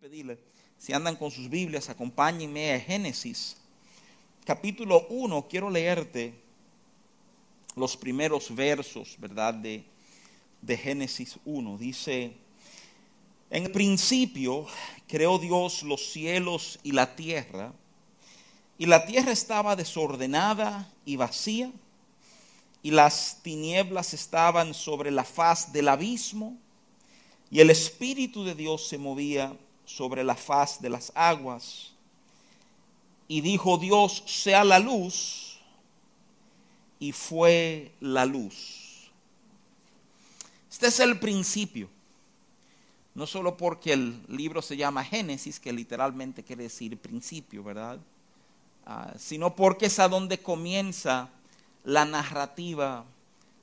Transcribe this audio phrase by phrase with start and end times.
[0.00, 0.38] pedirle,
[0.78, 3.56] si andan con sus Biblias, acompáñenme a Génesis,
[4.44, 5.48] capítulo 1.
[5.48, 6.34] Quiero leerte
[7.74, 9.54] los primeros versos, ¿verdad?
[9.54, 9.84] De,
[10.62, 11.78] de Génesis 1.
[11.78, 12.32] Dice,
[13.50, 14.66] en el principio
[15.08, 17.72] creó Dios los cielos y la tierra,
[18.78, 21.72] y la tierra estaba desordenada y vacía,
[22.84, 26.56] y las tinieblas estaban sobre la faz del abismo,
[27.50, 29.56] y el Espíritu de Dios se movía
[29.88, 31.92] sobre la faz de las aguas.
[33.26, 35.58] Y dijo Dios, sea la luz,
[36.98, 39.10] y fue la luz.
[40.70, 41.88] Este es el principio.
[43.14, 47.98] No solo porque el libro se llama Génesis, que literalmente quiere decir principio, ¿verdad?
[48.84, 51.30] Ah, sino porque es a donde comienza
[51.82, 53.06] la narrativa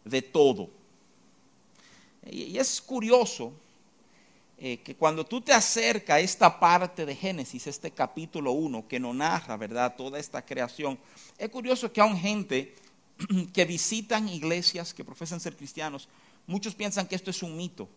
[0.03, 0.69] de todo.
[2.27, 3.53] y es curioso
[4.57, 9.01] eh, que cuando tú te acercas a esta parte de Génesis, este capítulo 1 que
[9.01, 9.95] nos narra, ¿verdad?
[9.97, 10.97] Toda esta creación,
[11.37, 12.73] es curioso que aún gente
[13.53, 16.07] que visitan iglesias que profesan ser cristianos,
[16.47, 17.89] muchos piensan que esto es un mito,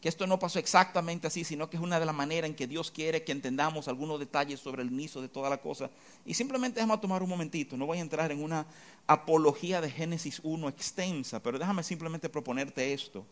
[0.00, 2.66] que esto no pasó exactamente así, sino que es una de las maneras en que
[2.66, 5.90] Dios quiere que entendamos algunos detalles sobre el inicio de toda la cosa.
[6.24, 8.66] Y simplemente déjame tomar un momentito, no voy a entrar en una
[9.06, 13.26] apología de Génesis 1 extensa, pero déjame simplemente proponerte esto.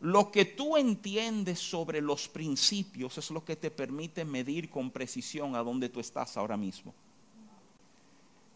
[0.00, 5.56] Lo que tú entiendes sobre los principios es lo que te permite medir con precisión
[5.56, 6.94] a dónde tú estás ahora mismo.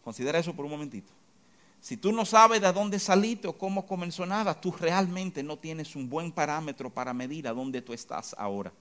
[0.03, 1.11] Considera eso por un momentito.
[1.81, 5.97] Si tú no sabes de dónde saliste o cómo comenzó nada, tú realmente no tienes
[5.97, 8.71] un buen parámetro para medir a dónde tú estás ahora.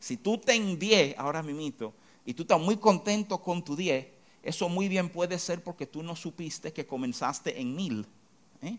[0.00, 1.94] Si tú te en 10 ahora mismo
[2.26, 4.06] y tú estás muy contento con tu 10,
[4.42, 8.06] eso muy bien puede ser porque tú no supiste que comenzaste en 1000.
[8.62, 8.78] ¿eh?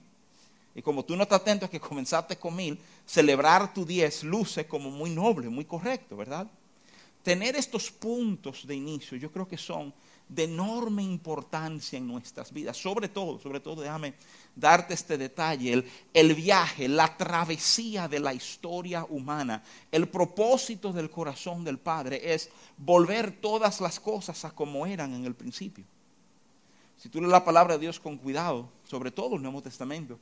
[0.75, 4.67] Y como tú no estás atento a que comenzaste con mil, celebrar tu diez luce
[4.67, 6.47] como muy noble, muy correcto, ¿verdad?
[7.23, 9.93] Tener estos puntos de inicio yo creo que son
[10.27, 12.77] de enorme importancia en nuestras vidas.
[12.77, 14.15] Sobre todo, sobre todo, déjame
[14.55, 21.63] darte este detalle, el, viaje, la travesía de la historia humana, el propósito del corazón
[21.63, 25.85] del Padre es volver todas las cosas a como eran en el principio.
[26.97, 30.17] Si tú lees la palabra de Dios con cuidado, sobre todo el Nuevo Testamento,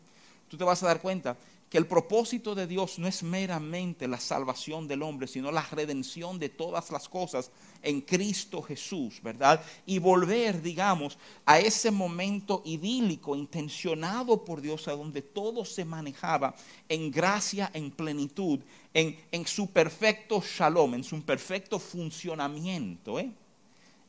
[0.47, 1.37] tú te vas a dar cuenta
[1.73, 6.37] que el propósito de Dios no es meramente la salvación del hombre, sino la redención
[6.37, 7.49] de todas las cosas
[7.81, 9.59] en Cristo Jesús, ¿verdad?
[9.87, 11.17] Y volver, digamos,
[11.47, 16.53] a ese momento idílico, intencionado por Dios, a donde todo se manejaba
[16.87, 18.59] en gracia, en plenitud,
[18.93, 23.19] en, en su perfecto shalom, en su perfecto funcionamiento.
[23.19, 23.31] ¿eh?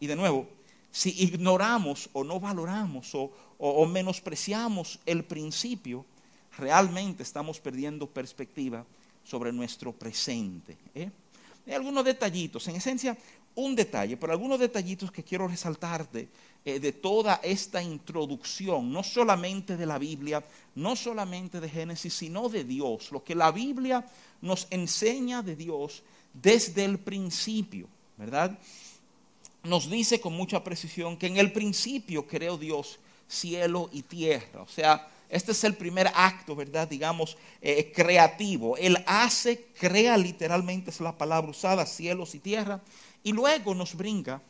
[0.01, 0.49] Y de nuevo,
[0.91, 6.05] si ignoramos o no valoramos o, o menospreciamos el principio,
[6.59, 8.85] realmente estamos perdiendo perspectiva
[9.25, 10.77] sobre nuestro presente.
[10.95, 11.11] ¿eh?
[11.67, 13.17] Hay algunos detallitos, en esencia
[13.57, 16.29] un detalle, pero algunos detallitos que quiero resaltarte
[16.65, 20.43] eh, de toda esta introducción, no solamente de la Biblia,
[20.75, 24.05] no solamente de Génesis, sino de Dios, lo que la Biblia
[24.41, 27.87] nos enseña de Dios desde el principio,
[28.17, 28.59] ¿verdad?
[29.63, 32.99] Nos dice con mucha precisión que en el principio creó Dios
[33.29, 36.87] cielo y tierra, o sea, este es el primer acto, ¿verdad?
[36.87, 38.77] Digamos, eh, creativo.
[38.77, 42.81] Él hace, crea literalmente, es la palabra usada, cielos y tierra.
[43.25, 44.41] Y luego nos brinca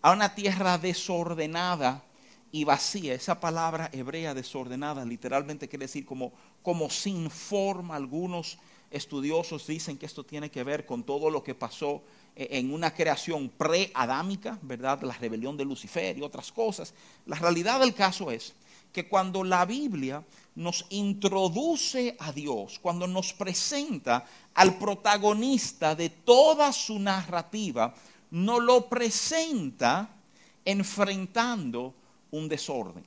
[0.00, 2.02] a una tierra desordenada
[2.50, 3.12] y vacía.
[3.12, 7.94] Esa palabra hebrea desordenada literalmente quiere decir como, como sin forma.
[7.94, 8.56] Algunos
[8.90, 12.02] estudiosos dicen que esto tiene que ver con todo lo que pasó
[12.34, 15.02] eh, en una creación pre-adámica, ¿verdad?
[15.02, 16.94] La rebelión de Lucifer y otras cosas.
[17.26, 18.54] La realidad del caso es
[18.96, 20.24] que cuando la Biblia
[20.54, 24.24] nos introduce a Dios, cuando nos presenta
[24.54, 27.92] al protagonista de toda su narrativa,
[28.30, 30.08] no lo presenta
[30.64, 31.92] enfrentando
[32.30, 33.04] un desorden.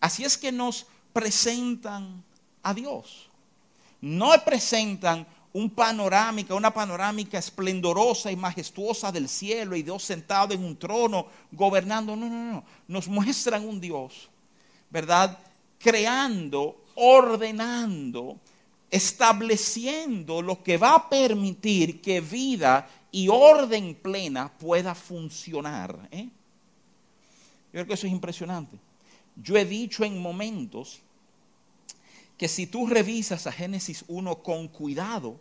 [0.00, 2.24] Así es que nos presentan
[2.62, 3.28] a Dios.
[4.00, 10.64] No presentan un panorámica, una panorámica esplendorosa y majestuosa del cielo y Dios sentado en
[10.64, 12.16] un trono gobernando.
[12.16, 12.64] No, no, no.
[12.88, 14.30] Nos muestran un Dios,
[14.90, 15.38] ¿verdad?
[15.78, 18.38] Creando, ordenando,
[18.90, 26.08] estableciendo lo que va a permitir que vida y orden plena pueda funcionar.
[26.10, 26.24] ¿eh?
[26.24, 28.78] Yo creo que eso es impresionante.
[29.36, 31.00] Yo he dicho en momentos
[32.36, 35.40] que si tú revisas a Génesis 1 con cuidado,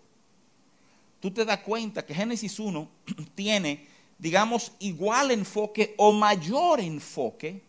[1.21, 2.89] tú te das cuenta que Génesis 1
[3.35, 3.87] tiene,
[4.17, 7.61] digamos, igual enfoque o mayor enfoque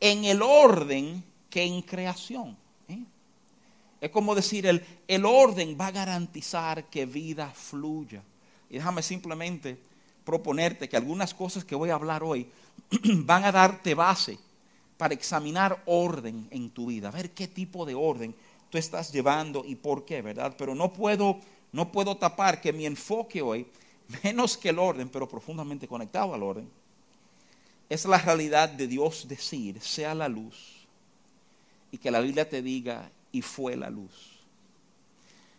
[0.00, 2.56] en el orden que en creación.
[2.88, 3.04] ¿eh?
[4.00, 8.22] Es como decir, el, el orden va a garantizar que vida fluya.
[8.70, 9.78] Y déjame simplemente
[10.24, 12.48] proponerte que algunas cosas que voy a hablar hoy
[13.24, 14.38] van a darte base
[14.96, 18.34] para examinar orden en tu vida, ver qué tipo de orden
[18.68, 20.54] tú estás llevando y por qué, ¿verdad?
[20.56, 21.40] Pero no puedo,
[21.72, 23.66] no puedo tapar que mi enfoque hoy,
[24.24, 26.68] menos que el orden, pero profundamente conectado al orden,
[27.88, 30.86] es la realidad de Dios decir, sea la luz,
[31.90, 34.38] y que la Biblia te diga, y fue la luz.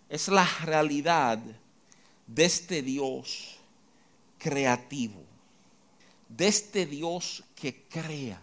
[0.10, 1.40] Es la realidad
[2.28, 3.58] de este Dios
[4.38, 5.22] creativo,
[6.30, 8.42] de este Dios que crea.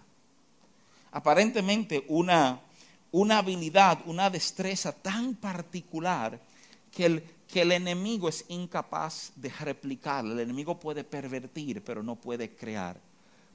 [1.10, 2.60] Aparentemente una,
[3.10, 6.38] una habilidad, una destreza tan particular
[6.92, 10.24] que el, que el enemigo es incapaz de replicar.
[10.24, 13.00] El enemigo puede pervertir, pero no puede crear.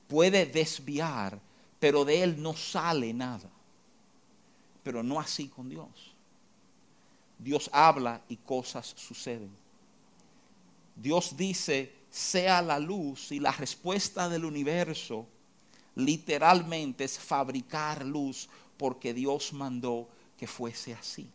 [0.08, 1.40] Puede desviar,
[1.80, 3.50] pero de él no sale nada.
[4.84, 5.88] Pero no así con Dios.
[7.38, 9.52] Dios habla y cosas suceden.
[10.96, 15.28] Dios dice, sea la luz y la respuesta del universo
[15.96, 20.08] literalmente es fabricar luz porque Dios mandó
[20.38, 21.30] que fuese así.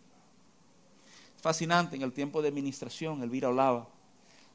[1.40, 3.88] Fascinante en el tiempo de administración, Elvira hablaba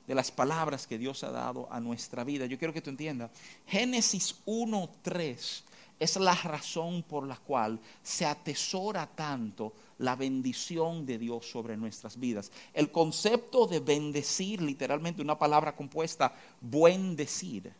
[0.05, 2.45] de las palabras que Dios ha dado a nuestra vida.
[2.45, 3.31] Yo quiero que tú entiendas,
[3.65, 5.63] Génesis 1.3
[5.99, 12.19] es la razón por la cual se atesora tanto la bendición de Dios sobre nuestras
[12.19, 12.51] vidas.
[12.73, 17.71] El concepto de bendecir, literalmente una palabra compuesta, buen decir.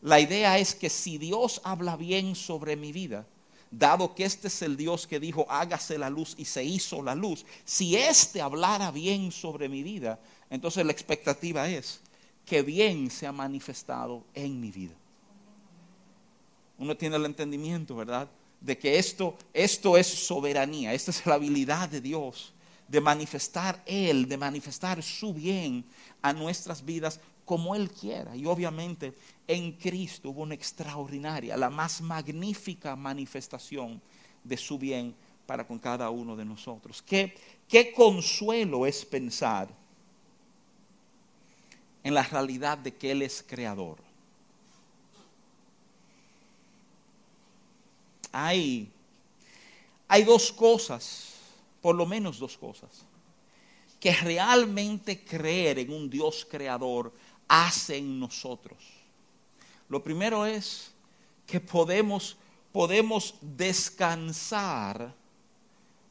[0.00, 3.26] La idea es que si Dios habla bien sobre mi vida,
[3.70, 7.14] dado que este es el Dios que dijo, hágase la luz y se hizo la
[7.14, 10.18] luz, si éste hablara bien sobre mi vida,
[10.50, 12.00] entonces la expectativa es
[12.44, 14.94] que bien se ha manifestado en mi vida
[16.78, 18.28] uno tiene el entendimiento, ¿verdad?
[18.60, 22.52] De que esto, esto es soberanía, esta es la habilidad de Dios
[22.88, 25.84] de manifestar Él, de manifestar su bien
[26.22, 28.36] a nuestras vidas como Él quiera.
[28.36, 29.14] Y obviamente
[29.46, 34.02] en Cristo hubo una extraordinaria, la más magnífica manifestación
[34.44, 35.14] de su bien
[35.46, 37.00] para con cada uno de nosotros.
[37.00, 37.34] Qué,
[37.66, 39.70] qué consuelo es pensar
[42.04, 44.04] en la realidad de que Él es creador.
[48.36, 48.90] hay,
[50.08, 51.32] hay dos cosas,
[51.80, 52.90] por lo menos dos cosas,
[53.98, 57.12] que realmente creer en un Dios creador
[57.48, 58.78] hace en nosotros.
[59.88, 60.92] Lo primero es
[61.46, 62.36] que podemos,
[62.72, 65.14] podemos descansar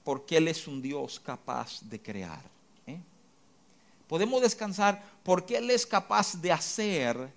[0.03, 2.43] porque Él es un Dios capaz de crear.
[2.87, 2.99] ¿eh?
[4.07, 7.29] Podemos descansar porque Él es capaz de hacer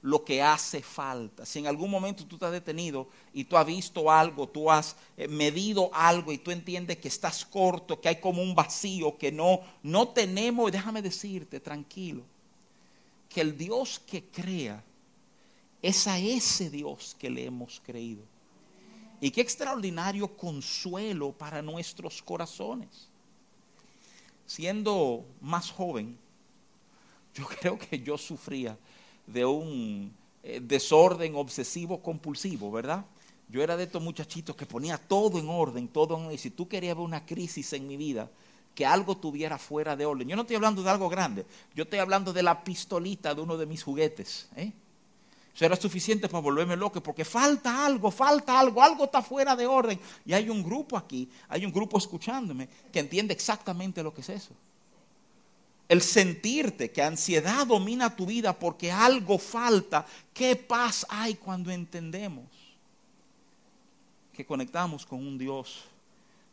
[0.00, 1.46] lo que hace falta.
[1.46, 4.96] Si en algún momento tú te has detenido y tú has visto algo, tú has
[5.16, 9.32] eh, medido algo y tú entiendes que estás corto, que hay como un vacío, que
[9.32, 12.22] no, no tenemos, déjame decirte, tranquilo,
[13.34, 14.82] que el Dios que crea
[15.82, 18.22] es a ese Dios que le hemos creído.
[19.20, 23.08] Y qué extraordinario consuelo para nuestros corazones.
[24.46, 26.16] Siendo más joven,
[27.34, 28.78] yo creo que yo sufría
[29.26, 30.14] de un
[30.44, 33.04] eh, desorden obsesivo compulsivo, ¿verdad?
[33.48, 36.34] Yo era de estos muchachitos que ponía todo en orden, todo en orden.
[36.34, 38.30] Y si tú querías ver una crisis en mi vida,
[38.74, 40.28] que algo tuviera fuera de orden.
[40.28, 43.56] Yo no estoy hablando de algo grande, yo estoy hablando de la pistolita de uno
[43.56, 44.48] de mis juguetes.
[44.56, 44.72] ¿eh?
[45.54, 49.66] Eso era suficiente para volverme loco, porque falta algo, falta algo, algo está fuera de
[49.66, 50.00] orden.
[50.26, 54.28] Y hay un grupo aquí, hay un grupo escuchándome que entiende exactamente lo que es
[54.30, 54.54] eso
[55.88, 62.46] el sentirte que ansiedad domina tu vida porque algo falta, qué paz hay cuando entendemos
[64.32, 65.84] que conectamos con un Dios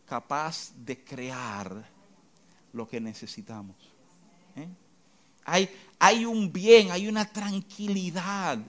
[0.06, 1.90] capaz de crear
[2.74, 3.76] lo que necesitamos.
[4.56, 4.68] ¿eh?
[5.46, 8.60] Hay, hay un bien, hay una tranquilidad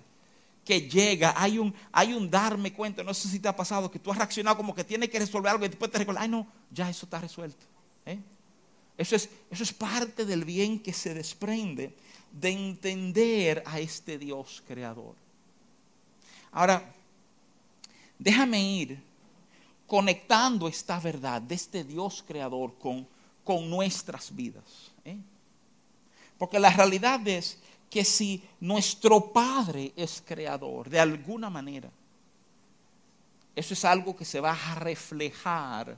[0.65, 3.99] que llega, hay un, hay un darme cuenta, no sé si te ha pasado que
[3.99, 6.47] tú has reaccionado como que tienes que resolver algo y después te recuerdas, ay no,
[6.71, 7.67] ya eso está resuelto.
[8.07, 8.19] ¿eh?
[8.97, 11.95] Eso es, eso es parte del bien que se desprende
[12.31, 15.17] de entender a este Dios creador.
[16.53, 16.93] Ahora,
[18.19, 19.03] déjame ir
[19.87, 23.07] conectando esta verdad de este Dios creador con,
[23.45, 24.93] con nuestras vidas.
[25.05, 25.17] ¿eh?
[26.39, 27.59] Porque la realidad es
[27.91, 31.91] que si nuestro Padre es creador, de alguna manera,
[33.55, 35.97] eso es algo que se va a reflejar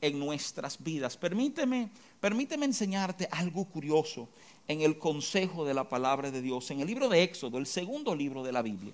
[0.00, 1.16] en nuestras vidas.
[1.16, 4.28] Permíteme, permíteme enseñarte algo curioso
[4.68, 8.14] en el consejo de la palabra de Dios, en el libro de Éxodo, el segundo
[8.14, 8.92] libro de la Biblia,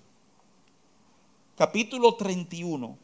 [1.56, 2.96] capítulo 31,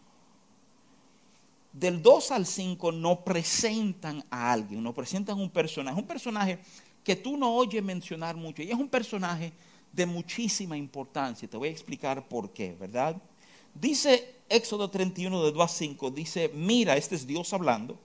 [1.73, 6.59] del 2 al 5 nos presentan a alguien, nos presentan un personaje, un personaje
[7.05, 9.53] que tú no oyes mencionar mucho, y es un personaje
[9.93, 11.49] de muchísima importancia.
[11.49, 13.17] Te voy a explicar por qué, ¿verdad?
[13.75, 17.99] Dice Éxodo 31 de 2 a 5, dice, mira, este es Dios hablando,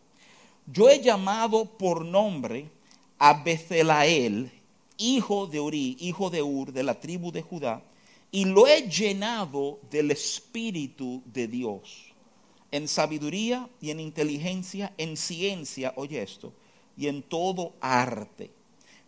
[0.68, 2.70] yo he llamado por nombre
[3.18, 4.52] a Bezelael,
[4.98, 7.84] hijo de Uri, hijo de Ur, de la tribu de Judá,
[8.32, 12.14] y lo he llenado del Espíritu de Dios,
[12.76, 16.52] en sabiduría y en inteligencia, en ciencia, oye esto,
[16.98, 18.52] y en todo arte,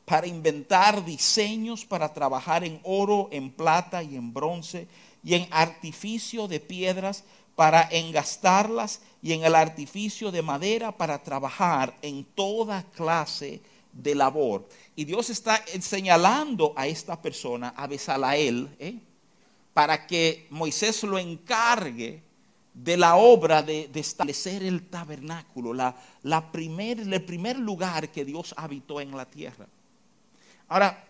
[0.06, 4.88] para inventar diseños, para trabajar en oro, en plata y en bronce,
[5.22, 11.98] y en artificio de piedras, para engastarlas, y en el artificio de madera, para trabajar
[12.02, 13.60] en toda clase
[13.92, 14.70] de labor.
[14.96, 18.96] Y Dios está señalando a esta persona, a Besalael, ¿eh?
[19.74, 22.27] para que Moisés lo encargue
[22.84, 28.54] de la obra de, establecer el tabernáculo, la, la primer, el primer lugar que Dios
[28.56, 29.66] habitó en la tierra.
[30.68, 31.04] Ahora,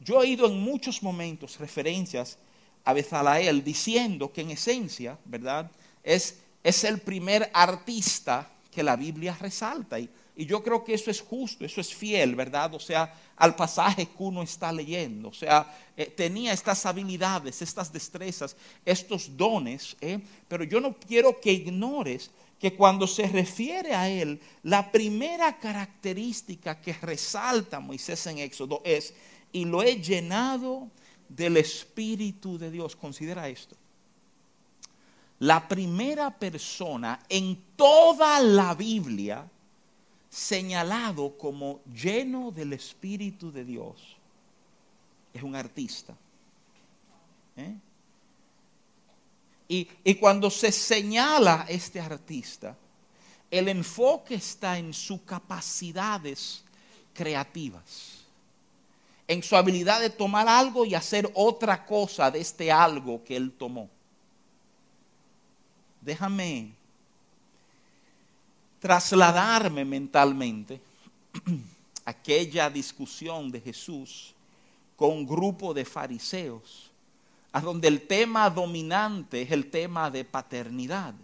[0.00, 2.36] yo he oído en muchos momentos referencias
[2.84, 5.70] a Bezalael diciendo que en esencia, ¿verdad?
[6.02, 9.98] Es, es el primer artista que la Biblia resalta.
[10.00, 12.74] Y, y yo creo que eso es justo, eso es fiel, ¿verdad?
[12.74, 15.28] O sea, al pasaje que uno está leyendo.
[15.28, 20.18] O sea, eh, tenía estas habilidades, estas destrezas, estos dones, ¿eh?
[20.48, 26.80] pero yo no quiero que ignores que cuando se refiere a él, la primera característica
[26.80, 29.14] que resalta Moisés en Éxodo es,
[29.52, 30.88] y lo he llenado
[31.28, 32.96] del Espíritu de Dios.
[32.96, 33.76] Considera esto.
[35.38, 39.48] La primera persona en toda la Biblia
[40.34, 44.16] señalado como lleno del Espíritu de Dios
[45.32, 46.12] es un artista.
[47.56, 47.76] ¿eh?
[49.68, 52.76] Y, y, cuando se señala este artista,
[53.48, 56.64] el enfoque está en sus capacidades
[57.12, 58.24] creativas,
[59.28, 63.52] en su habilidad de tomar algo y hacer otra cosa de este algo que él
[63.52, 63.88] tomó.
[66.00, 66.74] Déjame
[68.84, 70.78] trasladarme mentalmente
[72.04, 74.34] aquella discusión de Jesús
[74.94, 76.90] con un grupo de fariseos,
[77.50, 81.14] a donde el tema dominante es el tema de paternidad.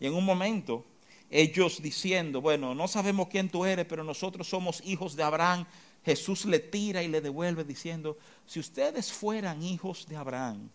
[0.00, 0.84] Y en un momento,
[1.30, 5.64] ellos diciendo, bueno, no sabemos quién tú eres, pero nosotros somos hijos de Abraham,
[6.04, 10.68] Jesús le tira y le devuelve diciendo, si ustedes fueran hijos de Abraham,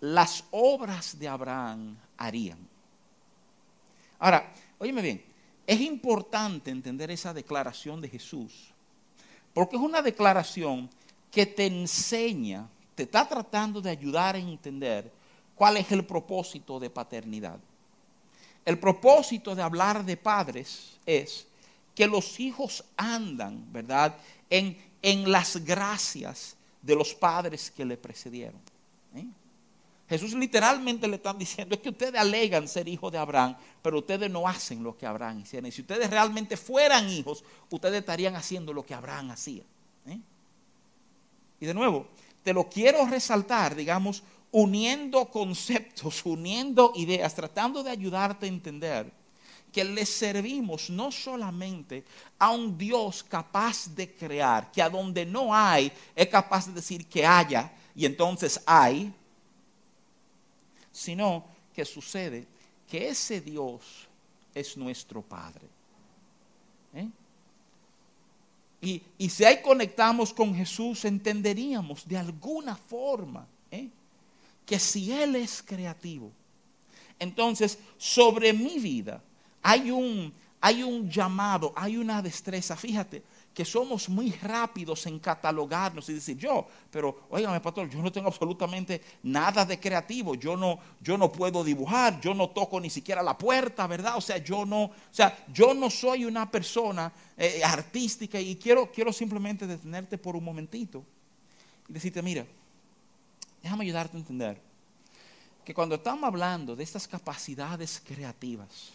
[0.00, 2.66] las obras de Abraham harían.
[4.18, 5.24] Ahora, Óyeme bien,
[5.66, 8.72] es importante entender esa declaración de Jesús,
[9.52, 10.90] porque es una declaración
[11.30, 15.10] que te enseña, te está tratando de ayudar a entender
[15.54, 17.58] cuál es el propósito de paternidad.
[18.64, 21.46] El propósito de hablar de padres es
[21.94, 24.16] que los hijos andan, ¿verdad?,
[24.50, 28.60] en, en las gracias de los padres que le precedieron.
[30.18, 34.30] Jesús literalmente le están diciendo, es que ustedes alegan ser hijos de Abraham, pero ustedes
[34.30, 35.66] no hacen lo que Abraham hiciera.
[35.68, 39.62] Y si ustedes realmente fueran hijos, ustedes estarían haciendo lo que Abraham hacía.
[40.06, 40.18] ¿eh?
[41.60, 42.06] Y de nuevo,
[42.42, 49.12] te lo quiero resaltar, digamos, uniendo conceptos, uniendo ideas, tratando de ayudarte a entender
[49.72, 52.04] que le servimos no solamente
[52.38, 57.06] a un Dios capaz de crear, que a donde no hay es capaz de decir
[57.08, 59.12] que haya y entonces hay,
[60.94, 62.46] sino que sucede
[62.88, 63.82] que ese Dios
[64.54, 65.66] es nuestro Padre.
[66.94, 67.08] ¿Eh?
[69.18, 73.88] Y, si ahí conectamos con Jesús, entenderíamos de alguna forma ¿eh?
[74.64, 76.30] que si Él es creativo,
[77.18, 79.20] entonces sobre mi vida
[79.62, 82.76] hay un, hay un llamado, hay una destreza.
[82.76, 83.22] Fíjate,
[83.54, 88.26] que somos muy rápidos en catalogarnos y decir, yo, pero oígame, pastor, yo no tengo
[88.26, 93.22] absolutamente nada de creativo, yo no, yo no puedo dibujar, yo no toco ni siquiera
[93.22, 94.16] la puerta, ¿verdad?
[94.16, 98.90] O sea, yo no, o sea, yo no soy una persona eh, artística y quiero,
[98.90, 101.04] quiero simplemente detenerte por un momentito
[101.88, 102.44] y decirte, mira,
[103.62, 104.60] déjame ayudarte a entender
[105.64, 108.92] que cuando estamos hablando de estas capacidades creativas,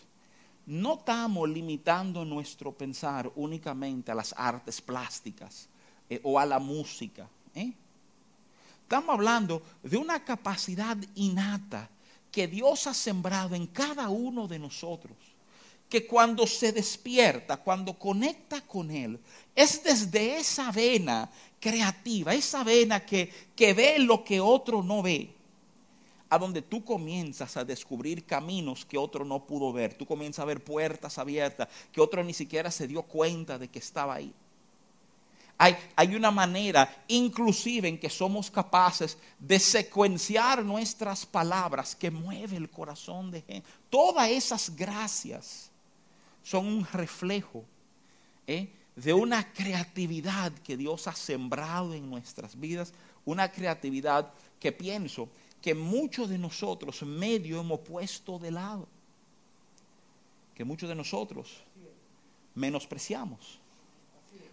[0.70, 5.68] no estamos limitando nuestro pensar únicamente a las artes plásticas
[6.08, 7.28] eh, o a la música.
[7.56, 7.74] ¿eh?
[8.84, 11.90] Estamos hablando de una capacidad innata
[12.32, 15.18] que Dios ha sembrado en cada uno de nosotros,
[15.90, 19.20] que cuando se despierta, cuando conecta con Él,
[19.56, 25.34] es desde esa vena creativa, esa vena que, que ve lo que otro no ve,
[26.30, 29.96] a donde tú comienzas a descubrir caminos que otro no pudo ver.
[29.96, 33.80] Tú comienzas a ver puertas abiertas que otro ni siquiera se dio cuenta de que
[33.80, 34.34] estaba ahí.
[35.58, 42.56] Hay, hay, una manera inclusive en que somos capaces de secuenciar nuestras palabras que mueve
[42.56, 43.68] el corazón de gente.
[43.90, 45.70] Todas esas gracias
[46.44, 47.66] son un reflejo
[48.48, 48.70] ¿eh?
[48.96, 52.94] de una creatividad que Dios ha sembrado en nuestras vidas,
[53.26, 55.30] una creatividad que pienso
[55.62, 58.88] que muchos de nosotros medio hemos puesto de lado,
[60.56, 61.62] que muchos de nosotros
[62.56, 63.60] menospreciamos,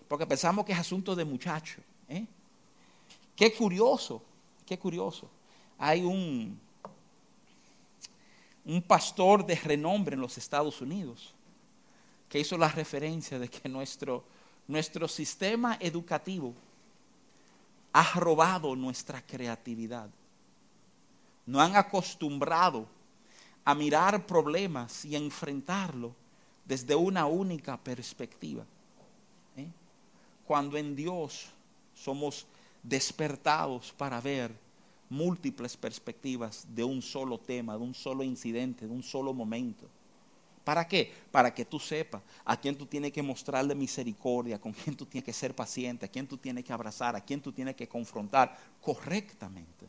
[0.09, 1.81] porque pensamos que es asunto de muchacho.
[2.09, 2.27] ¿eh?
[3.35, 4.23] Qué curioso,
[4.65, 5.29] qué curioso.
[5.79, 6.59] Hay un,
[8.65, 11.35] un pastor de renombre en los Estados Unidos
[12.29, 14.25] que hizo la referencia de que nuestro,
[14.67, 16.55] nuestro sistema educativo
[17.93, 20.11] ha robado nuestra creatividad
[21.47, 22.87] no han acostumbrado
[23.65, 26.15] a mirar problemas y a enfrentarlo
[26.65, 28.65] desde una única perspectiva.
[29.57, 29.69] ¿eh?
[30.47, 31.47] Cuando en Dios
[31.95, 32.47] somos
[32.83, 34.53] despertados para ver
[35.09, 39.89] múltiples perspectivas de un solo tema, de un solo incidente, de un solo momento.
[40.65, 41.13] ¿Para qué?
[41.31, 45.25] Para que tú sepas a quién tú tienes que mostrarle misericordia, con quién tú tienes
[45.25, 48.57] que ser paciente, a quién tú tienes que abrazar, a quién tú tienes que confrontar
[48.81, 49.87] correctamente.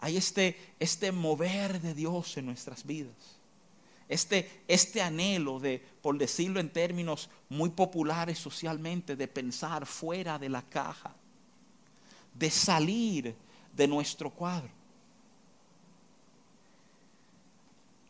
[0.00, 3.38] Hay este, este mover de Dios en nuestras vidas.
[4.08, 10.48] Este, este anhelo de, por decirlo en términos muy populares socialmente, de pensar fuera de
[10.48, 11.14] la caja,
[12.34, 13.36] de salir
[13.72, 14.70] de nuestro cuadro.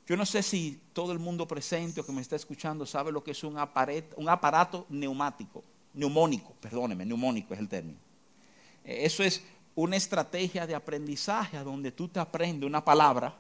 [0.06, 3.22] Yo no sé si todo el mundo presente o que me está escuchando sabe lo
[3.22, 5.62] que es un aparato, un aparato neumático,
[5.94, 7.98] neumónico, perdóneme, neumónico es el término.
[8.84, 9.42] Eh, eso es
[9.74, 13.34] una estrategia de aprendizaje donde tú te aprendes una palabra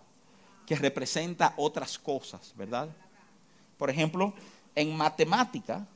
[0.66, 2.88] que representa otras cosas, ¿verdad?
[3.76, 4.32] Por ejemplo,
[4.74, 5.86] en matemática,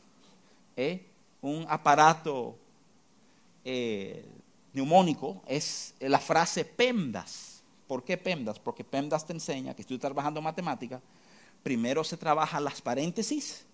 [0.77, 1.07] ¿eh?
[1.41, 2.57] un aparato
[3.65, 4.27] eh,
[4.73, 7.63] neumónico es la frase PEMDAS.
[7.87, 8.59] ¿Por qué PEMDAS?
[8.59, 11.01] Porque PEMDAS te enseña que si tú estás trabajando matemática,
[11.63, 13.65] primero se trabaja las paréntesis,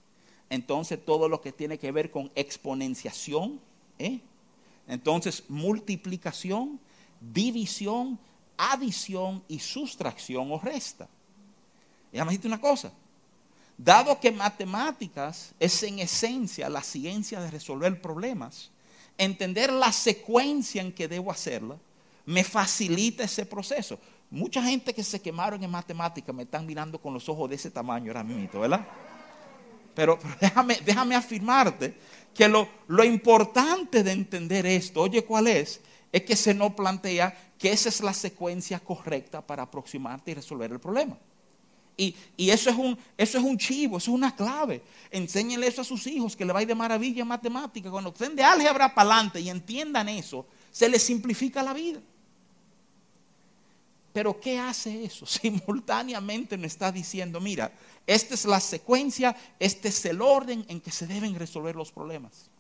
[0.50, 3.60] entonces todo lo que tiene que ver con exponenciación,
[3.98, 4.20] ¿eh?
[4.90, 6.80] Entonces, multiplicación,
[7.20, 8.18] división,
[8.56, 11.08] adición y sustracción o resta.
[12.12, 12.92] Y dijiste una cosa.
[13.78, 18.70] Dado que matemáticas es en esencia la ciencia de resolver problemas,
[19.16, 21.78] entender la secuencia en que debo hacerla
[22.26, 23.98] me facilita ese proceso.
[24.30, 27.70] Mucha gente que se quemaron en matemáticas me están mirando con los ojos de ese
[27.70, 28.86] tamaño ahora mismo, ¿verdad?
[29.94, 31.94] Pero, déjame, déjame afirmarte
[32.34, 35.80] que lo, lo importante de entender esto, oye, ¿cuál es?
[36.12, 40.72] Es que se nos plantea que esa es la secuencia correcta para aproximarte y resolver
[40.72, 41.16] el problema.
[41.96, 44.82] Y, eso, es un, eso es un chivo, eso es una clave.
[45.10, 47.90] Enséñenle eso a sus hijos, que le va de maravilla en matemática.
[47.90, 52.00] Cuando estén de álgebra para adelante y entiendan eso, se les simplifica la vida.
[54.12, 55.26] Pero ¿qué hace eso?
[55.26, 57.72] Simultáneamente nos está diciendo, mira,
[58.06, 62.50] esta es la secuencia, este es el orden en que se deben resolver los problemas.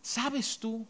[0.00, 0.86] ¿Sabes tú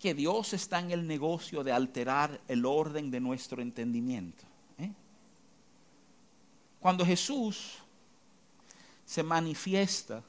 [0.00, 4.44] que Dios está en el negocio de alterar el orden de nuestro entendimiento?
[4.78, 4.90] ¿Eh?
[6.80, 7.78] Cuando Jesús
[9.04, 10.22] se manifiesta,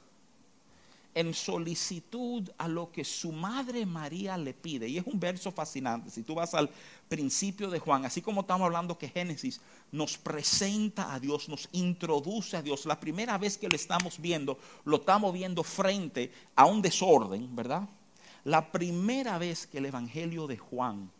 [1.18, 4.88] en solicitud a lo que su madre María le pide.
[4.88, 6.10] Y es un verso fascinante.
[6.10, 6.70] Si tú vas al
[7.08, 12.56] principio de Juan, así como estamos hablando que Génesis nos presenta a Dios, nos introduce
[12.56, 16.80] a Dios, la primera vez que lo estamos viendo, lo estamos viendo frente a un
[16.80, 17.88] desorden, ¿verdad?
[18.44, 21.10] La primera vez que el Evangelio de Juan,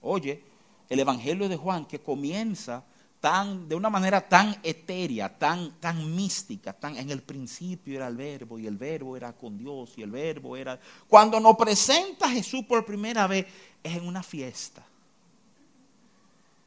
[0.00, 0.42] oye,
[0.88, 2.84] el Evangelio de Juan que comienza
[3.22, 8.58] de una manera tan etérea, tan, tan mística, tan en el principio era el verbo
[8.58, 10.80] y el verbo era con Dios y el verbo era...
[11.06, 13.46] Cuando nos presenta Jesús por primera vez
[13.80, 14.84] es en una fiesta.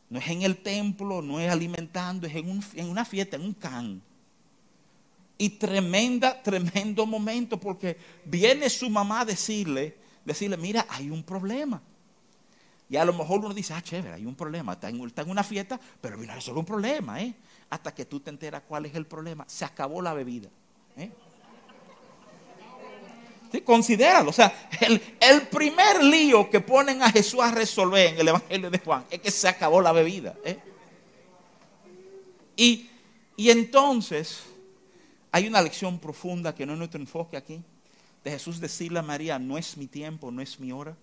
[0.09, 3.53] No es en el templo, no es alimentando, es en, en una fiesta, en un
[3.53, 4.01] can.
[5.37, 11.81] Y tremenda, tremendo momento porque viene su mamá a decirle, decirle, mira, hay un problema.
[12.89, 15.79] Y a lo mejor uno dice, ah, chévere, hay un problema, está en, una fiesta,
[15.99, 17.33] pero vino a resolver un problema, ¿eh?
[17.69, 19.43] Hasta que tú te enteras cuál es el problema.
[19.47, 20.49] Se acabó la bebida.
[20.95, 21.11] ¿eh?
[23.63, 24.29] Considéralo.
[24.29, 28.69] O sea, el, el, primer lío que ponen a Jesús a resolver en el Evangelio
[28.69, 30.35] de Juan es que se acabó la bebida.
[30.43, 30.59] ¿eh?
[32.55, 32.89] Y,
[33.35, 34.43] y entonces
[35.31, 37.63] hay una lección profunda que no es nuestro enfoque aquí.
[38.23, 40.95] De Jesús decirle a María, no es mi tiempo, no es mi hora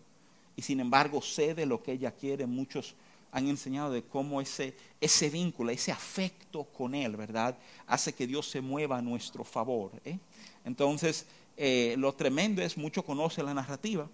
[0.57, 2.47] y sin embargo cede lo que ella quiere.
[2.47, 2.95] Muchos
[3.33, 7.57] han enseñado de cómo ese, ese vínculo, ese afecto con Él, ¿verdad?
[7.87, 9.91] Hace que Dios se mueva a nuestro favor.
[10.05, 10.19] ¿eh?
[10.65, 14.09] Entonces, eh, lo tremendo es, mucho conoce la narrativa.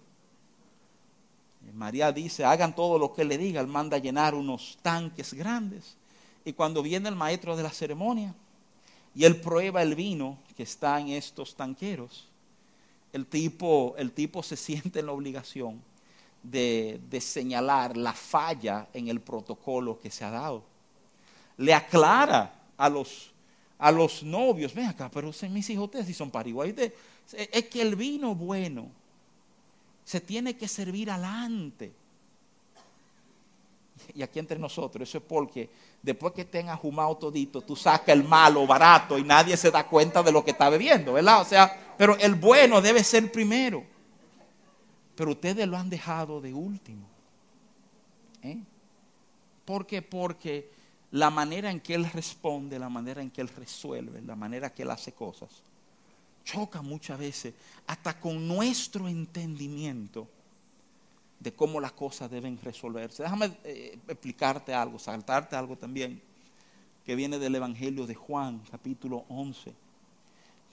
[1.73, 5.97] María dice, hagan todo lo que le diga, él manda a llenar unos tanques grandes.
[6.45, 8.33] Y cuando viene el maestro de la ceremonia
[9.13, 12.29] y él prueba el vino que está en estos tanqueros,
[13.11, 15.88] el tipo, el tipo se siente en la obligación
[16.43, 20.63] de, señalar la falla en el protocolo que se ha dado.
[21.57, 23.31] Le aclara a los,
[23.77, 26.91] a los novios, ven acá, pero mis hijos ustedes si son pariguayos,
[27.33, 28.89] es que el vino bueno
[30.03, 31.93] se tiene que servir adelante.
[34.15, 35.69] Y aquí entre nosotros, eso es porque
[36.01, 40.23] después que tengas fumado todito, tú sacas el malo barato y nadie se da cuenta
[40.23, 41.41] de lo que está bebiendo, ¿verdad?
[41.41, 43.83] O sea, pero el bueno debe ser primero.
[45.19, 47.05] Pero ustedes lo han dejado de último.
[48.41, 48.57] ¿Eh?
[49.65, 50.01] ¿Por qué?
[50.01, 50.71] Porque
[51.11, 54.83] la manera en que Él responde, la manera en que Él resuelve, la manera que
[54.83, 55.49] Él hace cosas,
[56.45, 57.53] choca muchas veces
[57.85, 60.25] hasta con nuestro entendimiento
[61.37, 63.21] de cómo las cosas deben resolverse.
[63.21, 66.21] Déjame eh, explicarte algo, saltarte algo también,
[67.05, 69.73] que viene del Evangelio de Juan, capítulo 11.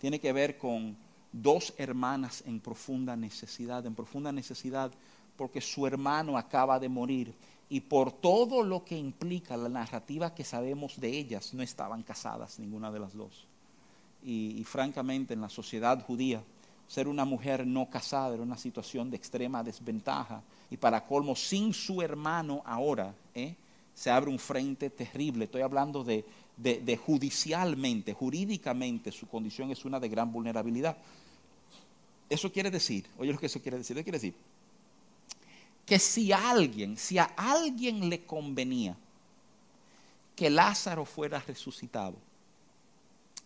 [0.00, 0.96] Tiene que ver con
[1.32, 4.92] dos hermanas en profunda necesidad, en profunda necesidad
[5.36, 7.34] porque su hermano acaba de morir
[7.68, 12.58] y por todo lo que implica la narrativa que sabemos de ellas, no estaban casadas
[12.58, 13.46] ninguna de las dos.
[14.22, 16.42] Y, francamente en la sociedad judía,
[16.88, 20.42] ser una mujer no casada era una situación de extrema desventaja.
[20.70, 23.54] Y para colmo, sin su hermano ahora, ¿eh?
[23.94, 25.44] se abre un frente terrible.
[25.44, 26.24] Estoy hablando de,
[26.56, 30.96] de, judicialmente, jurídicamente, su condición es una de gran vulnerabilidad.
[32.28, 34.34] Eso quiere decir, oye lo que eso quiere decir, ¿qué quiere decir?
[35.84, 38.96] Que si alguien, si a alguien le convenía
[40.34, 42.16] que Lázaro fuera resucitado,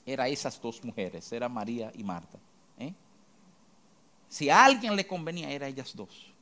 [0.07, 2.39] era esas dos mujeres, era María y Marta.
[2.79, 2.95] ¿eh?
[4.29, 6.33] Si a alguien le convenía, era ellas dos.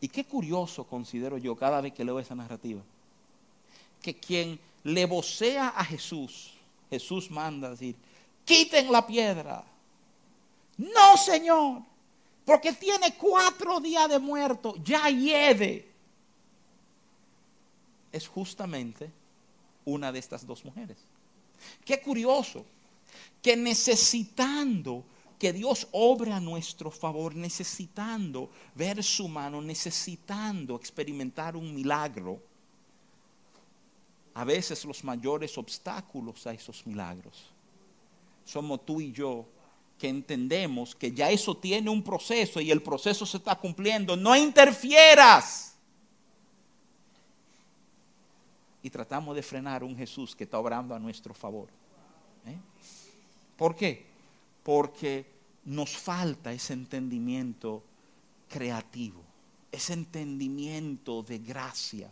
[0.00, 2.82] Y qué curioso considero yo cada vez que leo esa narrativa,
[4.02, 6.52] que quien le vocea a Jesús,
[6.90, 7.96] Jesús manda decir,
[8.44, 9.64] quiten la piedra.
[10.76, 11.82] No, Señor,
[12.44, 15.90] porque tiene cuatro días de muerto, ya hiede.
[18.12, 19.10] Es justamente
[19.84, 20.98] una de estas dos mujeres.
[21.84, 22.64] Qué curioso
[23.40, 25.04] que necesitando
[25.38, 32.40] que Dios obre a nuestro favor, necesitando ver su mano, necesitando experimentar un milagro,
[34.34, 37.54] a veces los mayores obstáculos a esos milagros
[38.44, 39.46] somos tú y yo
[39.98, 44.16] que entendemos que ya eso tiene un proceso y el proceso se está cumpliendo.
[44.16, 45.76] No interfieras.
[48.82, 51.68] Y tratamos de frenar un Jesús que está obrando a nuestro favor.
[52.46, 52.58] ¿Eh?
[53.56, 54.04] ¿Por qué?
[54.62, 55.24] Porque
[55.64, 57.82] nos falta ese entendimiento
[58.48, 59.22] creativo,
[59.72, 62.10] ese entendimiento de gracia,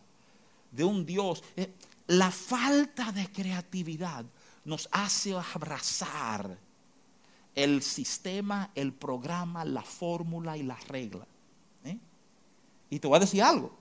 [0.70, 1.44] de un Dios.
[1.56, 1.70] Eh,
[2.12, 4.26] la falta de creatividad
[4.66, 6.58] nos hace abrazar
[7.54, 11.26] el sistema, el programa, la fórmula y la regla.
[11.84, 11.96] ¿eh?
[12.90, 13.72] Y te voy a decir algo.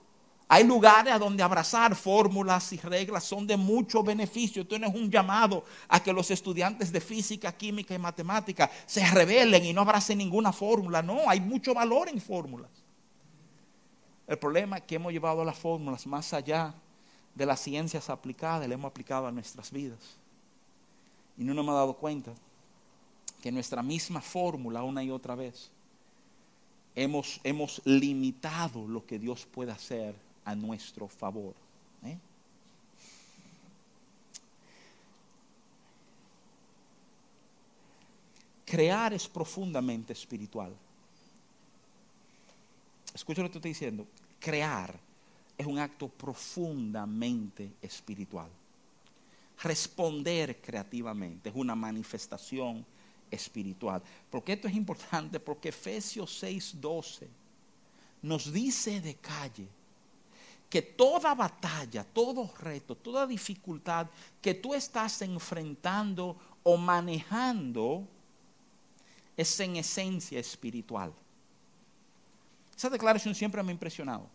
[0.48, 4.66] Hay lugares a donde abrazar fórmulas y reglas son de mucho beneficio.
[4.66, 9.74] Tienes un llamado a que los estudiantes de física, química y matemática se rebelen y
[9.74, 11.02] no abracen ninguna fórmula.
[11.02, 12.70] No, hay mucho valor en fórmulas.
[14.26, 16.74] El problema es que hemos llevado las fórmulas más allá
[17.34, 20.16] de las ciencias aplicadas, le hemos aplicado a nuestras vidas.
[21.38, 22.32] Y no nos hemos dado cuenta
[23.40, 25.70] que nuestra misma fórmula una y otra vez
[26.94, 30.14] hemos, hemos limitado lo que Dios puede hacer
[30.44, 31.54] a nuestro favor.
[32.04, 32.18] ¿eh?
[38.64, 40.74] Crear es profundamente espiritual.
[43.14, 44.06] Escucha lo que estoy diciendo.
[44.38, 44.98] Crear
[45.62, 48.48] es un acto profundamente espiritual.
[49.62, 52.84] Responder creativamente es una manifestación
[53.30, 54.02] espiritual.
[54.30, 55.40] ¿Por qué esto es importante?
[55.40, 57.28] Porque Efesios 6:12
[58.22, 59.68] nos dice de calle
[60.68, 64.06] que toda batalla, todo reto, toda dificultad
[64.40, 68.06] que tú estás enfrentando o manejando
[69.36, 71.12] es en esencia espiritual.
[72.76, 74.28] Esa declaración siempre me ha impresionado.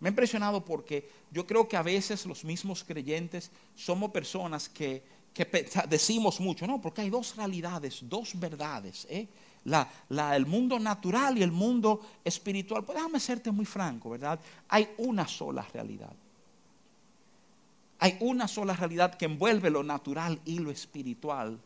[0.00, 5.02] Me ha impresionado porque yo creo que a veces los mismos creyentes somos personas que,
[5.88, 9.06] decimos mucho, no, porque hay dos realidades, dos verdades.
[9.10, 9.28] ¿eh?
[9.64, 12.84] el mundo natural y el mundo espiritual.
[12.84, 14.40] Pues déjame serte muy franco, ¿verdad?
[14.68, 16.12] Hay una sola realidad.
[17.98, 21.60] Hay una sola realidad que envuelve lo natural y lo espiritual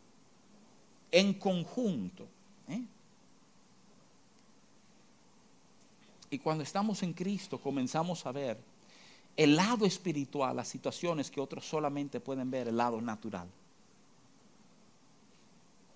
[1.13, 2.27] en conjunto.
[2.69, 2.83] ¿eh?
[6.35, 8.59] Y cuando estamos en Cristo comenzamos a ver
[9.37, 13.49] el lado espiritual, las situaciones que otros solamente pueden ver, el lado natural.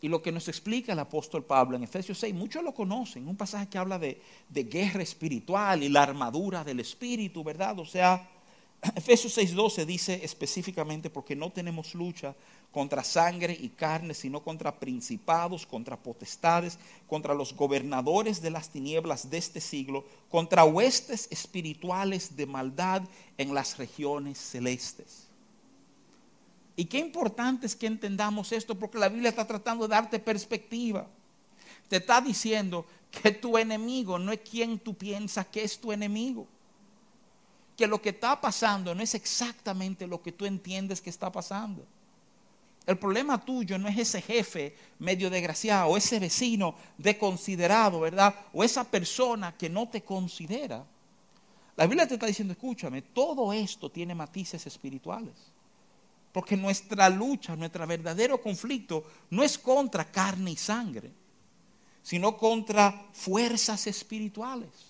[0.01, 3.37] Y lo que nos explica el apóstol Pablo en Efesios 6, muchos lo conocen, un
[3.37, 7.77] pasaje que habla de, guerra espiritual y la armadura del espíritu, ¿verdad?
[7.81, 8.31] O sea,
[8.95, 12.35] Efesios 6:12 dice específicamente porque no tenemos lucha
[12.71, 19.31] contra sangre y carne, sino contra principados, contra potestades, contra los gobernadores de las tinieblas
[19.31, 23.03] de este siglo, contra huestes espirituales de maldad
[23.39, 25.29] en las regiones celestes.
[26.77, 31.09] Y qué importante es que entendamos esto porque la Biblia está tratando de darte perspectiva.
[31.89, 36.47] Te está diciendo que tu enemigo no es quien tú piensas que es tu enemigo.
[37.79, 41.87] Que lo que está pasando no es exactamente lo que tú entiendes que está pasando.
[42.85, 48.35] El problema tuyo no es ese jefe medio desgraciado, ese vecino desconsiderado, ¿verdad?
[48.53, 50.85] O esa persona que no te considera.
[51.77, 55.35] La Biblia te está diciendo, escúchame, todo esto tiene matices espirituales.
[56.33, 61.13] Porque nuestra lucha, nuestro verdadero conflicto no es contra carne y sangre,
[62.03, 64.88] sino contra fuerzas espirituales.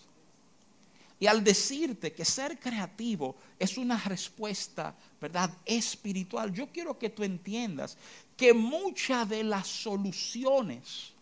[1.20, 7.24] Y al decirte que ser creativo es una respuesta, ¿verdad?, espiritual, yo quiero que tú
[7.24, 7.96] entiendas
[8.36, 11.12] que muchas de las soluciones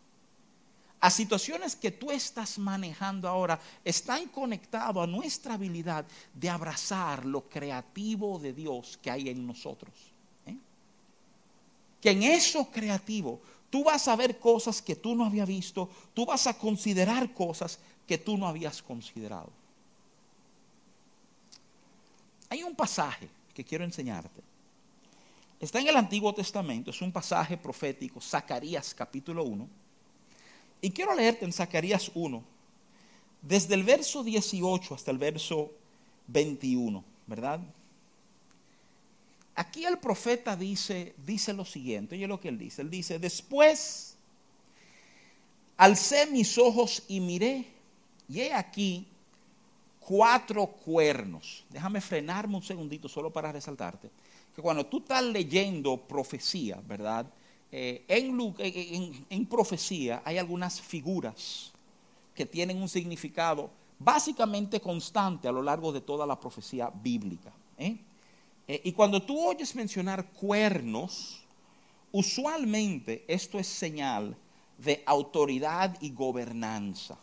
[1.01, 7.49] a situaciones que tú estás manejando ahora están conectadas a nuestra habilidad de abrazar lo
[7.49, 9.95] creativo de Dios que hay en nosotros.
[10.47, 10.57] ¿eh?
[12.01, 16.27] Que en eso creativo tú vas a ver cosas que tú no habías visto, tú
[16.27, 19.53] vas a considerar cosas que tú no habías considerado.
[22.49, 24.43] Hay un pasaje que quiero enseñarte.
[25.59, 29.69] Está en el Antiguo Testamento, es un pasaje profético, Zacarías capítulo 1
[30.81, 32.43] y quiero leerte en Zacarías 1,
[33.43, 35.73] desde el verso 18 hasta el verso
[36.29, 37.61] 21, ¿verdad?
[39.55, 44.17] Aquí el profeta dice, dice lo siguiente, oye lo que él dice, él dice, después
[45.79, 47.67] alcé mis ojos y miré,
[48.29, 49.07] y he aquí
[50.07, 51.65] cuatro cuernos.
[51.69, 54.09] Déjame frenarme un segundito solo para resaltarte,
[54.55, 57.27] que cuando tú estás leyendo profecía, ¿verdad?
[57.73, 61.73] Eh, en, profecía hay algunas figuras
[62.35, 67.53] que tienen un significado básicamente constante a lo largo de toda la profecía bíblica.
[67.77, 67.99] ¿eh?
[68.69, 71.41] Eh, y cuando tú oyes mencionar cuernos,
[72.13, 74.37] usualmente esto es señal
[74.79, 77.19] de autoridad y gobernanza.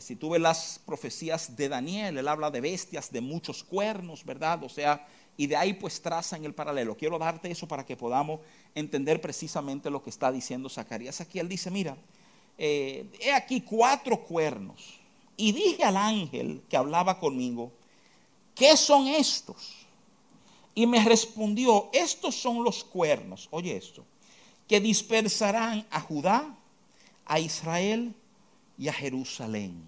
[0.00, 4.62] Si tú ves las profecías de Daniel, él habla de bestias de muchos cuernos, ¿verdad?
[4.64, 6.96] O sea, y de ahí pues trazan el paralelo.
[6.96, 8.40] Quiero darte eso para que podamos
[8.74, 11.20] entender precisamente lo que está diciendo Zacarías.
[11.20, 11.96] Aquí él dice, mira,
[12.58, 15.00] eh, he aquí cuatro cuernos.
[15.36, 17.72] Y dije al ángel que hablaba conmigo,
[18.54, 19.86] ¿qué son estos?
[20.74, 24.04] Y me respondió, estos son los cuernos, oye esto,
[24.68, 26.56] que dispersarán a Judá,
[27.26, 28.14] a Israel
[28.82, 29.80] y a Jerusalén.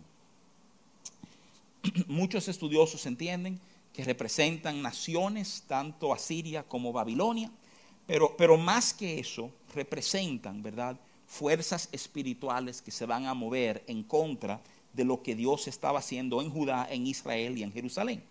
[2.07, 3.61] Muchos estudiosos entienden
[3.93, 7.51] que representan naciones, tanto Asiria como Babilonia,
[8.07, 10.97] pero, pero más que eso, representan, ¿verdad?
[11.27, 14.61] Fuerzas espirituales que se van a mover en contra
[14.93, 18.23] de lo que Dios estaba haciendo en Judá, en Israel y en Jerusalén.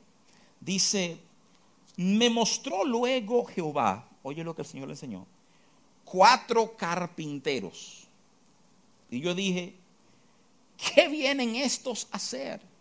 [0.61, 1.17] Dice,
[1.97, 5.27] me mostró luego Jehová, oye lo que el Señor le enseñó,
[6.05, 8.07] cuatro carpinteros.
[9.11, 9.82] Y yo dije,
[10.93, 12.73] ¿qué vienen estos a hacer?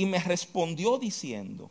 [0.00, 1.70] y me respondió diciendo,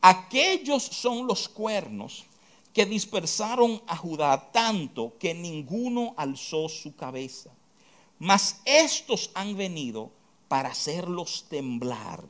[0.00, 2.24] aquellos son los cuernos
[2.72, 7.50] que dispersaron a Judá tanto que ninguno alzó su cabeza.
[8.18, 10.10] Mas estos han venido
[10.48, 12.24] para hacerlos temblar,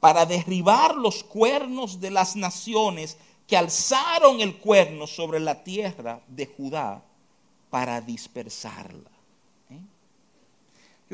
[0.00, 6.46] para derribar los cuernos de las naciones que alzaron el cuerno sobre la tierra de
[6.46, 7.04] Judá
[7.68, 9.10] para dispersarla.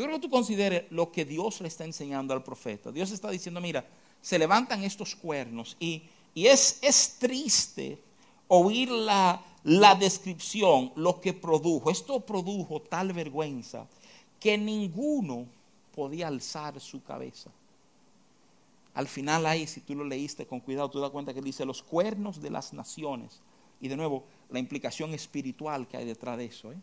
[0.01, 2.91] Yo creo que tú consideres lo que Dios le está enseñando al profeta.
[2.91, 3.87] Dios está diciendo, mira,
[4.23, 7.99] se levantan estos cuernos y, es, es, triste
[8.49, 11.91] oír la, la descripción, lo que produjo.
[11.91, 13.87] Esto produjo tal vergüenza
[14.41, 15.45] que ninguno
[15.95, 17.51] podía alzar su cabeza.
[18.95, 21.83] Al final ahí, si tú lo leíste con cuidado, tú das cuenta que dice los
[21.83, 23.43] cuernos de las naciones.
[23.83, 26.73] Y de nuevo, la implicación espiritual que hay detrás de eso.
[26.73, 26.79] ¿eh?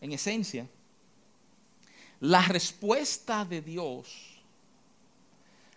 [0.00, 0.68] En esencia,
[2.20, 4.14] la respuesta de Dios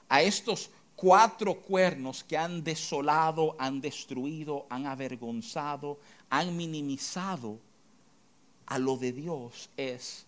[0.10, 5.98] a estos cuatro cuernos que han desolado, han destruido, han avergonzado,
[6.30, 7.58] han minimizado
[8.66, 10.26] a lo de Dios es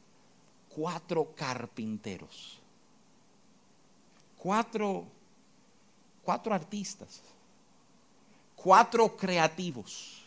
[0.69, 2.59] cuatro carpinteros,
[4.37, 5.05] cuatro,
[6.23, 7.21] cuatro artistas,
[8.55, 10.24] cuatro creativos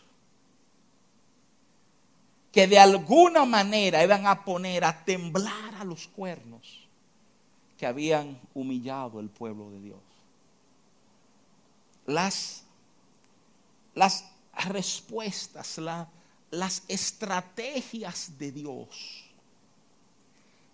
[2.51, 6.87] que de alguna manera iban a poner a temblar a los cuernos
[7.77, 9.99] que habían humillado el pueblo de Dios.
[12.05, 12.63] Las,
[13.93, 14.25] las
[14.67, 15.79] respuestas,
[16.49, 19.25] las estrategias de Dios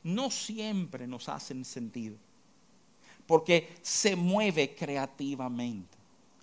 [0.04, 2.16] no siempre nos hacen sentido,
[3.28, 5.98] porque se mueve creativamente.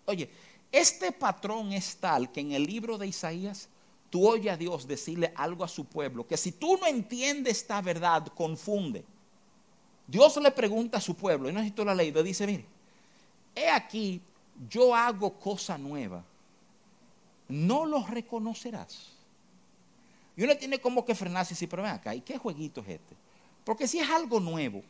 [0.05, 0.29] Oye,
[0.71, 3.68] este patrón es tal que en el libro de Isaías
[4.12, 7.81] tú oyes a Dios decirle algo a su pueblo, que si tú no entiendes esta
[7.81, 9.07] verdad, confunde.
[10.07, 12.66] Dios le pregunta a su pueblo, y no lo has leído, dice, mire,
[13.55, 14.20] he aquí,
[14.68, 16.22] yo hago cosa nueva,
[17.48, 19.12] no lo reconocerás.
[20.37, 22.88] Y uno tiene como que frenarse y decir, pero ven acá, ¿y qué jueguito es
[22.88, 23.16] este?
[23.64, 24.83] Porque si es algo nuevo,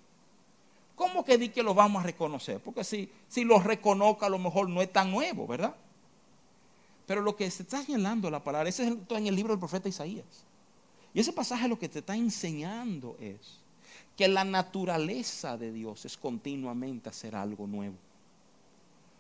[0.97, 2.59] ¿cómo que di que lo vamos a reconocer?
[2.59, 5.77] Porque si, si lo reconozca a lo mejor no es tan nuevo, ¿verdad?
[7.13, 9.87] Pero lo que se está señalando la palabra, ese es en el libro del profeta
[9.87, 10.47] Isaías.
[11.13, 13.59] Y ese pasaje lo que te está enseñando es
[14.17, 17.97] que la naturaleza de Dios es continuamente hacer algo nuevo.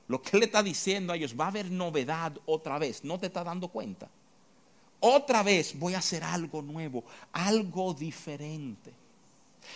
[0.08, 3.26] Lo que le está diciendo a ellos, va a haber novedad otra vez, no te
[3.26, 4.08] está dando cuenta.
[4.98, 8.90] Otra vez voy a hacer algo nuevo, algo diferente.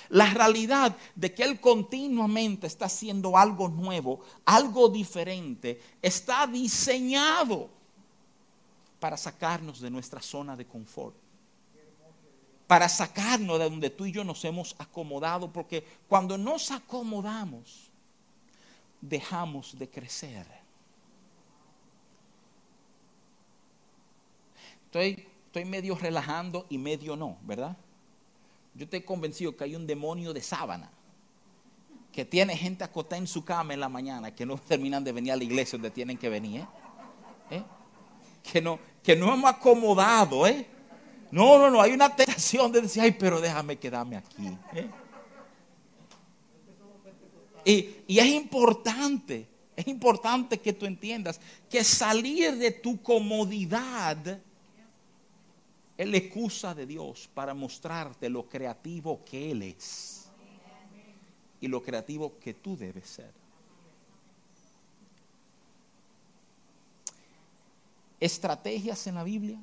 [0.09, 7.76] La realidad de que Él continuamente está haciendo algo nuevo, algo diferente, está diseñado
[9.01, 11.17] para sacarnos de nuestra zona de confort.
[12.67, 17.91] Para sacarnos de donde tú y yo nos hemos acomodado, porque cuando nos acomodamos,
[19.01, 20.47] dejamos de crecer.
[24.87, 25.27] Estoy,
[25.65, 27.77] medio relajando y medio no, ¿verdad?
[28.75, 30.91] Yo estoy convencido que hay un demonio de sábana
[32.13, 35.33] que tiene gente acotada en su cama en la mañana que no terminan de venir
[35.33, 36.63] a la iglesia donde tienen que venir.
[36.63, 36.67] ¿eh?
[37.51, 37.65] ¿Eh?
[38.53, 40.67] Que no, que no hemos acomodado, ¿eh?
[41.31, 44.47] No, no, no, hay una tentación de decir, ay, pero déjame quedarme aquí.
[44.75, 44.89] ¿eh?
[47.65, 54.41] Y, y es importante, es importante que tú entiendas que salir de tu comodidad
[55.97, 60.29] es la excusa de Dios para mostrarte lo creativo que Él es
[61.61, 63.46] y lo creativo que tú debes ser.
[68.21, 69.59] Estrategias en la Biblia,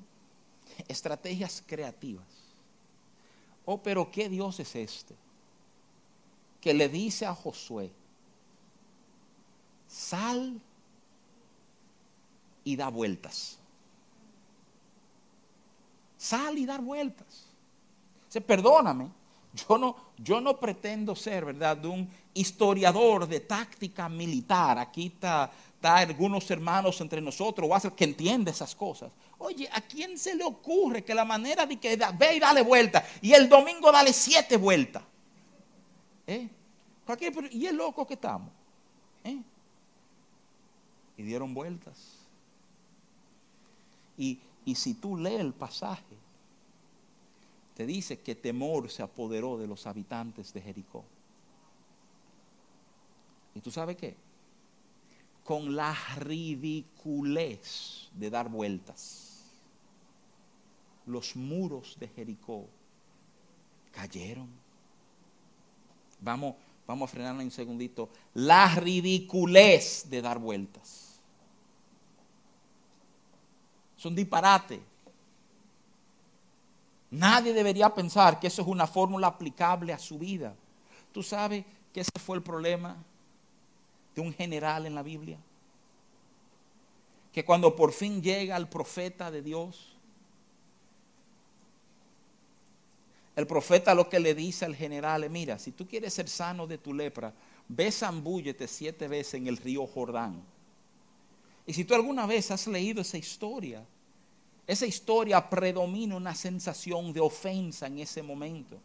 [0.87, 2.25] estrategias creativas.
[3.65, 5.15] Oh, pero ¿qué Dios es este?
[6.59, 7.91] Que le dice a Josué,
[9.87, 10.59] sal
[12.63, 13.57] y da vueltas.
[16.17, 17.45] Sal y dar vueltas.
[18.29, 19.11] Se perdóname,
[19.53, 24.79] yo no, yo no pretendo ser, ¿verdad?, un historiador de táctica militar.
[24.79, 25.51] Aquí está
[25.83, 29.11] algunos hermanos entre nosotros o hacer que entiende esas cosas.
[29.37, 33.05] Oye, ¿a quién se le ocurre que la manera de que ve y dale vuelta
[33.21, 35.03] y el domingo dale siete vueltas?
[36.25, 36.49] ¿Eh?
[37.51, 38.49] Y es loco que estamos.
[39.23, 39.41] ¿Eh?
[41.17, 41.97] Y dieron vueltas.
[44.17, 46.15] Y, y si tú lees el pasaje,
[47.75, 51.03] te dice que temor se apoderó de los habitantes de Jericó.
[53.55, 54.15] ¿Y tú sabes qué?
[55.43, 59.43] Con la ridiculez de dar vueltas.
[61.05, 62.67] Los muros de Jericó
[63.91, 64.49] cayeron.
[66.21, 66.55] Vamos,
[66.87, 68.09] vamos a frenarla un segundito.
[68.33, 71.19] La ridiculez de dar vueltas.
[73.97, 74.81] Es un disparate.
[77.11, 80.55] Nadie debería pensar que eso es una fórmula aplicable a su vida.
[81.11, 82.97] Tú sabes que ese fue el problema
[84.15, 85.37] de un general en la Biblia?
[87.31, 89.93] Que cuando por fin llega el profeta de Dios,
[93.35, 96.67] el profeta lo que le dice al general es, mira, si tú quieres ser sano
[96.67, 97.33] de tu lepra,
[97.67, 100.43] ve zambúllete siete veces en el río Jordán.
[101.65, 103.83] Y si tú alguna vez has leído esa historia,
[104.67, 108.77] esa historia predomina una sensación de ofensa en ese momento.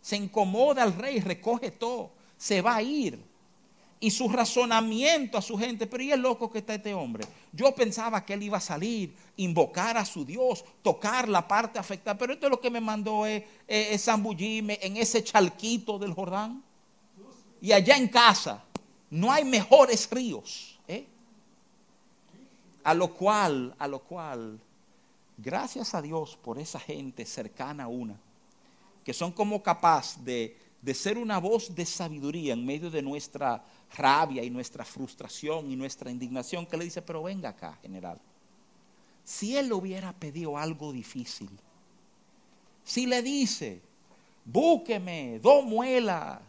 [0.00, 3.18] Se incomoda al rey, recoge todo, se va a ir.
[4.00, 7.24] Y su razonamiento a su gente, pero ¿y el loco que está este hombre?
[7.52, 12.16] Yo pensaba que él iba a salir, invocar a su Dios, tocar la parte afectada,
[12.16, 16.62] pero esto es lo que me mandó es, es, zambullirme en ese charquito del Jordán.
[17.60, 18.62] Y allá en casa
[19.10, 20.78] no hay mejores ríos.
[20.86, 21.04] ¿eh?
[22.84, 24.60] A lo cual, a lo cual,
[25.36, 28.16] gracias a Dios por esa gente cercana a una,
[29.02, 33.64] que son como capaz de, de ser una voz de sabiduría en medio de nuestra
[33.96, 38.20] rabia y nuestra frustración y nuestra indignación, que le dice, pero venga acá, general.
[39.24, 41.50] Si él hubiera pedido algo difícil,
[42.84, 43.82] si le dice,
[44.44, 46.40] búsqueme dos muelas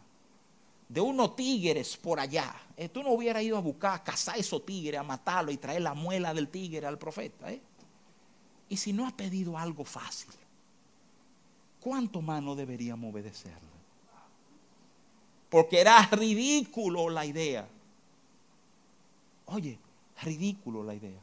[0.87, 4.65] de unos tigres por allá, eh, tú no hubieras ido a buscar, a cazar esos
[4.65, 7.51] tigres, a matarlo y traer la muela del tigre al profeta.
[7.51, 7.61] ¿eh?
[8.69, 10.31] Y si no ha pedido algo fácil,
[11.81, 13.78] ¿cuánto más no deberíamos obedecerle?
[15.49, 17.67] Porque era ridículo la idea.
[19.45, 19.77] Oye,
[20.21, 21.19] ridículo la idea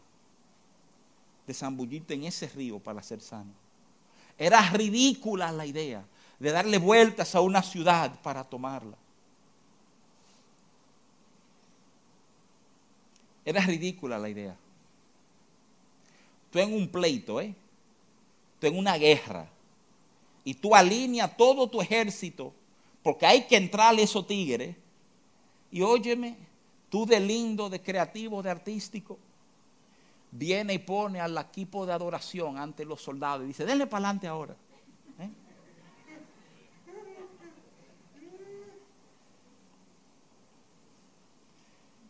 [1.46, 3.52] de zambullirte en ese río para ser sano.
[4.36, 6.04] Era ridícula la idea
[6.38, 8.96] de darle vueltas a una ciudad para tomarla.
[13.44, 14.56] Era ridícula la idea.
[16.50, 17.54] Tú en un pleito, ¿eh?
[18.60, 19.48] Tú en una guerra.
[20.42, 22.52] Y tú alineas todo tu ejército
[23.06, 24.74] porque hay que entrarle esos tigres.
[25.70, 26.36] Y óyeme,
[26.88, 29.16] tú de lindo, de creativo, de artístico,
[30.32, 34.26] viene y pone al equipo de adoración ante los soldados y dice, denle para adelante
[34.26, 34.56] ahora.
[35.20, 35.30] ¿eh?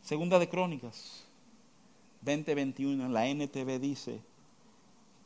[0.00, 1.24] Segunda de Crónicas
[2.22, 4.18] 2021 en la NTV dice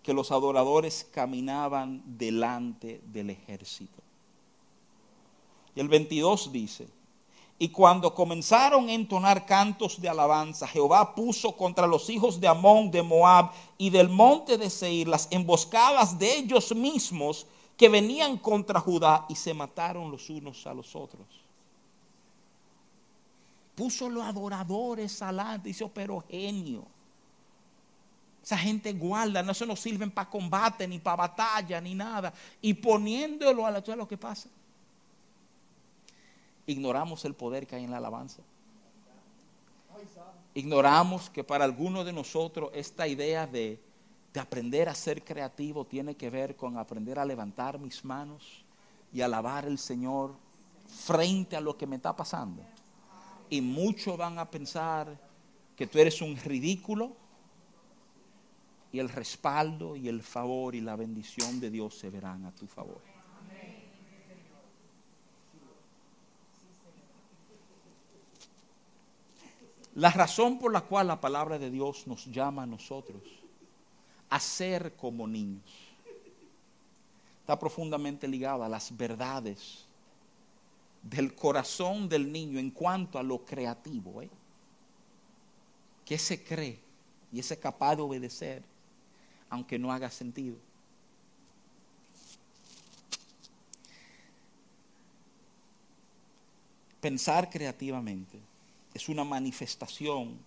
[0.02, 4.09] que los adoradores caminaban delante del ejército.
[5.74, 6.88] Y el 22 dice,
[7.62, 12.90] y cuando comenzaron a entonar cantos de alabanza, Jehová puso contra los hijos de Amón,
[12.90, 17.46] de Moab y del monte de Seir las emboscadas de ellos mismos
[17.76, 21.26] que venían contra Judá y se mataron los unos a los otros.
[23.74, 26.86] Puso los adoradores alante, dice, oh, pero genio.
[28.42, 32.32] Esa gente guarda, no se nos sirven para combate, ni para batalla, ni nada.
[32.62, 34.48] Y poniéndolo a la, lo que pasa?
[36.70, 38.42] Ignoramos el poder que hay en la alabanza.
[40.54, 43.80] Ignoramos que para algunos de nosotros esta idea de,
[44.38, 48.64] aprender a ser creativo tiene que ver con aprender a levantar mis manos
[49.12, 50.34] y alabar al Señor
[50.86, 52.62] frente a lo que me está pasando.
[53.48, 55.18] Y muchos van a pensar
[55.74, 57.16] que tú eres un ridículo
[58.92, 62.66] y el respaldo y el favor y la bendición de Dios se verán a tu
[62.66, 63.09] favor.
[69.94, 73.22] La razón por la cual la palabra de Dios nos llama a nosotros
[74.28, 75.90] a ser como niños
[77.40, 79.84] está profundamente ligada a las verdades
[81.02, 84.30] del corazón del niño en cuanto a lo creativo, ¿eh?
[86.04, 86.78] que se cree
[87.32, 88.62] y es capaz de obedecer,
[89.48, 90.56] aunque no haga sentido.
[97.00, 98.49] Pensar creativamente
[98.94, 100.38] es una manifestación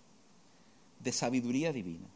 [1.00, 2.06] de sabiduría divina.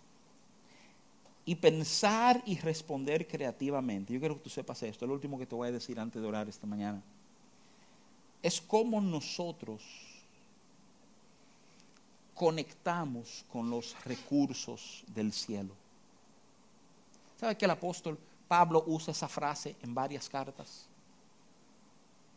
[1.44, 5.46] Y pensar y responder creativamente, yo quiero que tú sepas esto, es lo último que
[5.46, 7.02] te voy a decir antes de orar esta mañana,
[8.42, 9.82] es cómo nosotros
[12.34, 15.74] conectamos con los recursos del cielo.
[17.38, 20.87] ¿Sabe que el apóstol Pablo usa esa frase en varias cartas?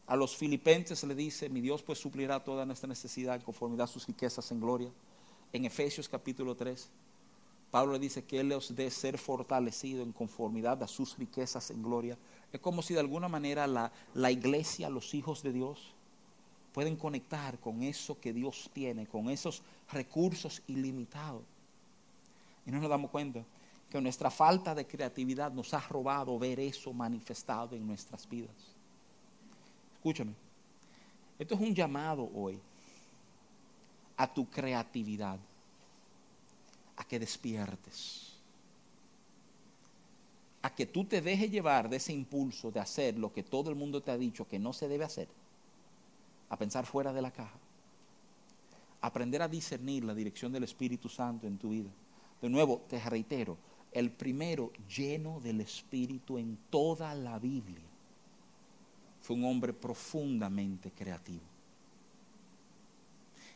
[0.07, 4.07] A los filipenses le dice, mi Dios pues suplirá toda nuestra necesidad conformidad a sus
[4.07, 4.91] riquezas en gloria.
[5.53, 6.89] En Efesios capítulo 3,
[7.71, 11.81] Pablo le dice que Él les dé ser fortalecido en conformidad a sus riquezas en
[11.81, 12.17] gloria.
[12.51, 15.93] Es como si de alguna manera la, la iglesia, los hijos de Dios,
[16.73, 21.43] pueden conectar con eso que Dios tiene, con esos recursos ilimitados.
[22.65, 23.43] Y no nos damos cuenta
[23.89, 28.55] que nuestra falta de creatividad nos ha robado ver eso manifestado en nuestras vidas.
[30.01, 30.33] Escúchame.
[31.37, 32.59] Esto es un llamado hoy
[34.17, 35.37] a tu creatividad,
[36.97, 38.33] a que despiertes,
[40.63, 43.75] a que tú te dejes llevar de ese impulso de hacer lo que todo el
[43.75, 45.27] mundo te ha dicho que no se debe hacer,
[46.49, 47.59] a pensar fuera de la caja,
[49.01, 51.91] aprender a discernir la dirección del Espíritu Santo en tu vida.
[52.41, 53.55] De nuevo, te reitero,
[53.91, 57.90] el primero lleno del Espíritu en toda la Biblia
[59.21, 61.43] fue un hombre profundamente creativo.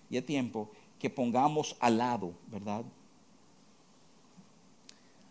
[0.09, 2.85] y es tiempo que pongamos al lado, ¿verdad?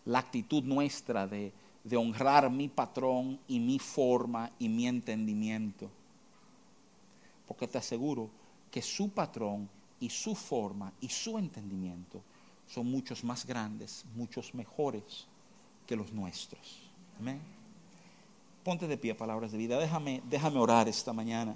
[0.05, 1.53] La actitud nuestra de,
[1.95, 5.89] honrar mi patrón y mi forma y mi entendimiento.
[7.47, 8.29] Porque te aseguro
[8.71, 9.69] que su patrón
[9.99, 12.21] y su forma y su entendimiento
[12.67, 15.27] son muchos más grandes, muchos mejores
[15.85, 16.91] que los nuestros.
[17.19, 17.54] Amén.
[18.65, 19.77] Ponte de pie, palabras de vida.
[19.77, 21.55] Déjame, déjame orar esta mañana.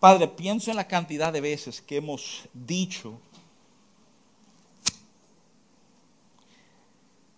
[0.00, 3.20] Padre, pienso en la cantidad de veces que hemos dicho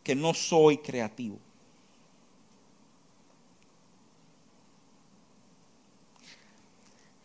[0.03, 1.39] que no soy creativo.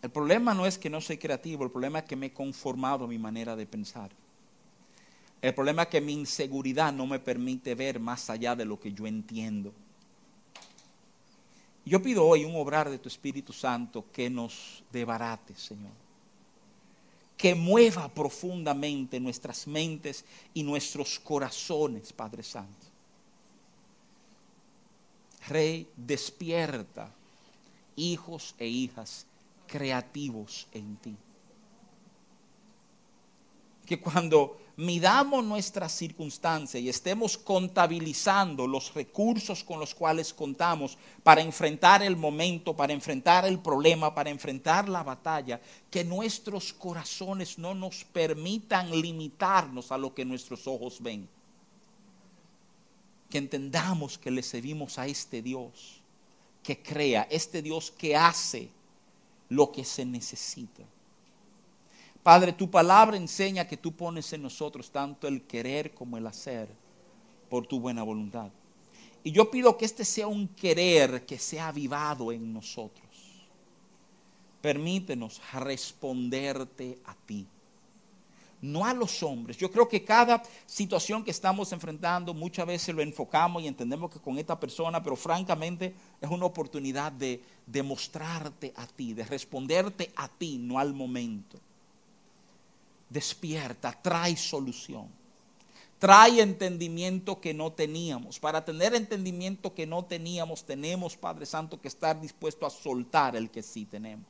[0.01, 3.05] El problema no es que no soy creativo, el problema es que me he conformado
[3.05, 4.09] a mi manera de pensar.
[5.41, 8.93] El problema es que mi inseguridad no me permite ver más allá de lo que
[8.93, 9.73] yo entiendo.
[11.85, 15.93] Yo pido hoy un obrar de tu Espíritu Santo que nos debarate, Señor.
[17.35, 20.23] Que mueva profundamente nuestras mentes
[20.53, 22.87] y nuestros corazones, Padre Santo.
[25.47, 27.11] Rey, despierta
[27.95, 29.25] hijos e hijas
[29.71, 31.15] creativos en ti.
[33.85, 41.41] Que cuando midamos nuestras circunstancias y estemos contabilizando los recursos con los cuales contamos para
[41.41, 47.73] enfrentar el momento, para enfrentar el problema, para enfrentar la batalla, que nuestros corazones no
[47.73, 51.29] nos permitan limitarnos a lo que nuestros ojos ven.
[53.29, 56.01] Que entendamos que le servimos a este Dios
[56.61, 58.69] que crea, este Dios que hace
[59.51, 60.83] lo que se necesita.
[62.23, 66.69] Padre, tu palabra enseña que tú pones en nosotros tanto el querer como el hacer
[67.49, 68.49] por tu buena voluntad.
[69.25, 73.09] Y yo pido que este sea un querer que sea avivado en nosotros.
[74.61, 77.45] Permítenos responderte a ti
[78.61, 79.57] no a los hombres.
[79.57, 84.19] Yo creo que cada situación que estamos enfrentando muchas veces lo enfocamos y entendemos que
[84.19, 90.27] con esta persona, pero francamente es una oportunidad de demostrarte a ti, de responderte a
[90.27, 91.59] ti, no al momento.
[93.09, 95.07] Despierta, trae solución.
[95.99, 98.39] Trae entendimiento que no teníamos.
[98.39, 103.51] Para tener entendimiento que no teníamos, tenemos, Padre Santo, que estar dispuesto a soltar el
[103.51, 104.25] que sí tenemos.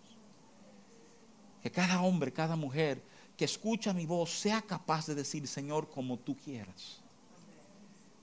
[1.63, 3.01] Que cada hombre, cada mujer
[3.41, 7.01] que escucha mi voz sea capaz de decir, Señor, como tú quieras.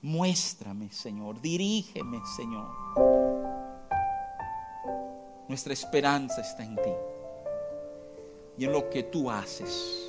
[0.01, 1.41] Muéstrame, Señor.
[1.41, 2.69] Dirígeme, Señor.
[5.49, 6.93] Nuestra esperanza está en ti
[8.59, 10.07] y en lo que tú haces.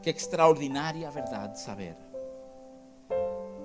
[0.00, 1.96] Qué extraordinaria verdad saber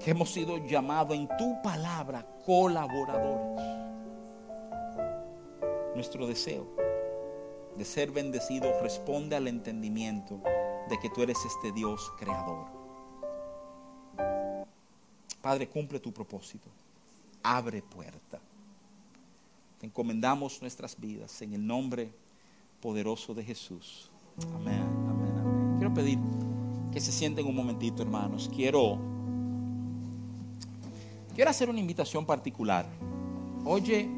[0.04, 3.64] que hemos sido llamados en tu palabra colaboradores.
[5.94, 6.81] Nuestro deseo
[7.78, 10.42] de ser bendecido responde al entendimiento
[10.90, 12.68] de que tú eres este Dios creador.
[15.42, 16.70] Padre, cumple tu propósito.
[17.42, 18.40] Abre puerta.
[19.80, 22.12] Te encomendamos nuestras vidas en el nombre
[22.82, 24.12] poderoso de Jesús.
[24.54, 25.76] Amén, amén, amén.
[25.78, 26.20] Quiero pedir
[26.92, 28.50] que se sienten un momentito, hermanos.
[28.54, 29.00] Quiero,
[31.34, 32.86] quiero hacer una invitación particular.
[33.66, 34.10] Oye,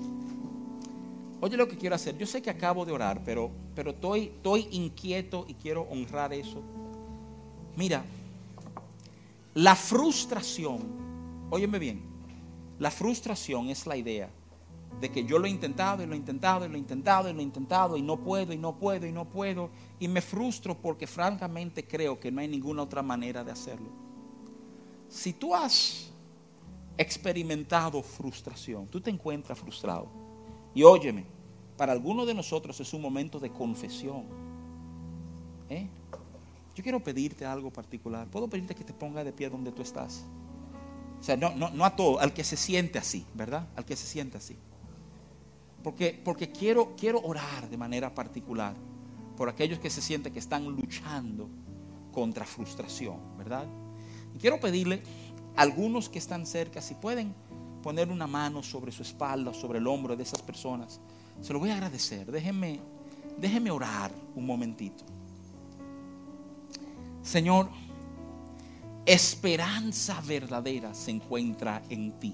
[1.43, 2.17] Oye lo que quiero hacer.
[2.17, 6.61] Yo sé que acabo de orar, pero, pero estoy, estoy inquieto y quiero honrar eso.
[7.75, 8.05] Mira,
[9.53, 12.01] la frustración, óyeme bien,
[12.79, 14.29] la frustración es la idea
[15.01, 17.33] de que yo lo he intentado y lo he intentado y lo he intentado y
[17.33, 19.69] lo he intentado y no puedo y no puedo y no puedo
[19.99, 23.89] y me frustro porque francamente creo que no hay ninguna otra manera de hacerlo.
[25.09, 26.09] Si tú has
[26.97, 30.23] experimentado frustración, tú te encuentras frustrado
[30.73, 31.25] y óyeme,
[31.77, 34.25] para algunos de nosotros es un momento de confesión.
[35.69, 35.87] ¿Eh?
[36.75, 38.27] Yo quiero pedirte algo particular.
[38.27, 40.25] ¿Puedo pedirte que te ponga de pie donde tú estás?
[41.19, 43.67] O sea, no, no, a todo, al que se siente así, ¿verdad?
[43.75, 44.57] Al que se siente así.
[45.81, 48.75] Porque, porque quiero, quiero orar de manera particular
[49.37, 51.49] por aquellos que se sienten que están luchando
[52.11, 53.65] contra frustración, ¿verdad?
[54.35, 55.01] Y quiero pedirle
[55.55, 57.33] a algunos que están cerca, si pueden
[57.83, 60.99] poner una mano sobre su espalda, sobre el hombro de esas personas
[61.41, 62.31] se lo voy a agradecer.
[62.31, 62.79] Déjenme,
[63.37, 65.03] déjenme orar un momentito.
[67.21, 67.69] Señor,
[69.05, 72.33] esperanza verdadera se encuentra en ti.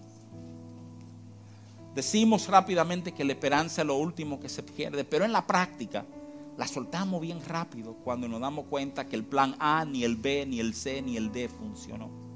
[1.95, 6.05] Decimos rápidamente que la esperanza es lo último que se pierde, pero en la práctica
[6.57, 10.45] la soltamos bien rápido cuando nos damos cuenta que el plan A, ni el B,
[10.45, 12.28] ni el C, ni el D funcionó.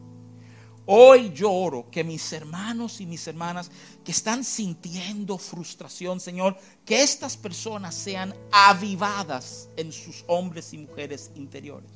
[0.86, 3.72] Hoy lloro que mis hermanos y mis hermanas
[4.04, 11.32] que están sintiendo frustración, Señor, que estas personas sean avivadas en sus hombres y mujeres
[11.36, 11.90] interiores.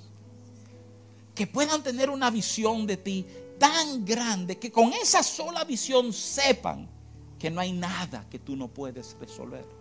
[1.36, 3.26] Que puedan tener una visión de ti
[3.60, 6.90] tan grande que con esa sola visión sepan
[7.38, 9.77] que no hay nada que tú no puedes resolver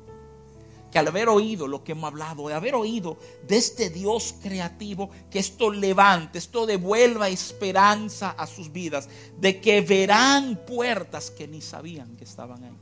[0.98, 5.38] al haber oído lo que hemos hablado, de haber oído de este Dios creativo, que
[5.38, 12.16] esto levante, esto devuelva esperanza a sus vidas, de que verán puertas que ni sabían
[12.16, 12.76] que estaban ahí,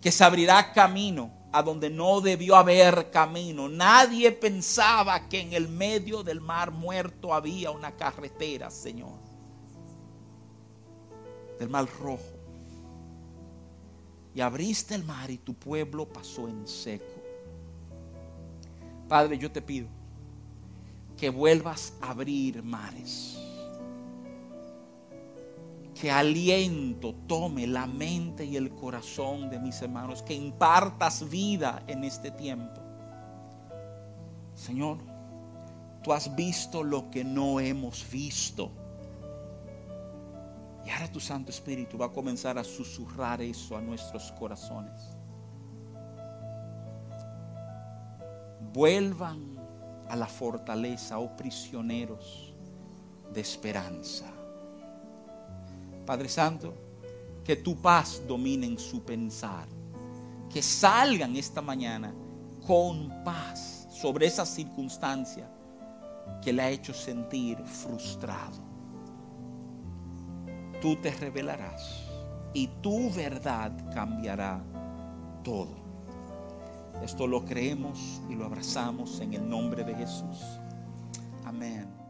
[0.00, 3.68] que se abrirá camino a donde no debió haber camino.
[3.68, 9.18] Nadie pensaba que en el medio del mar muerto había una carretera, Señor,
[11.58, 12.31] del mar rojo
[14.34, 17.22] y abriste el mar y tu pueblo pasó en seco.
[19.08, 19.88] Padre, yo te pido
[21.16, 23.38] que vuelvas a abrir mares.
[25.94, 30.22] Que aliento tome la mente y el corazón de mis hermanos.
[30.22, 32.80] Que impartas vida en este tiempo.
[34.54, 34.98] Señor,
[36.02, 38.72] tú has visto lo que no hemos visto.
[40.84, 45.00] Y ahora tu Santo Espíritu va a comenzar a susurrar eso a nuestros corazones.
[48.72, 49.56] Vuelvan
[50.08, 52.52] a la fortaleza, oh prisioneros
[53.32, 54.26] de esperanza.
[56.04, 56.74] Padre Santo,
[57.44, 59.68] que tu paz domine en su pensar.
[60.50, 62.12] Que salgan esta mañana
[62.66, 65.48] con paz sobre esa circunstancia
[66.42, 68.71] que le ha hecho sentir frustrado
[70.82, 72.02] tú te revelarás
[72.52, 74.62] y tu verdad cambiará
[75.44, 75.80] todo.
[77.02, 80.58] Esto lo creemos y lo abrazamos en el nombre de Jesús.
[81.44, 82.01] Amén.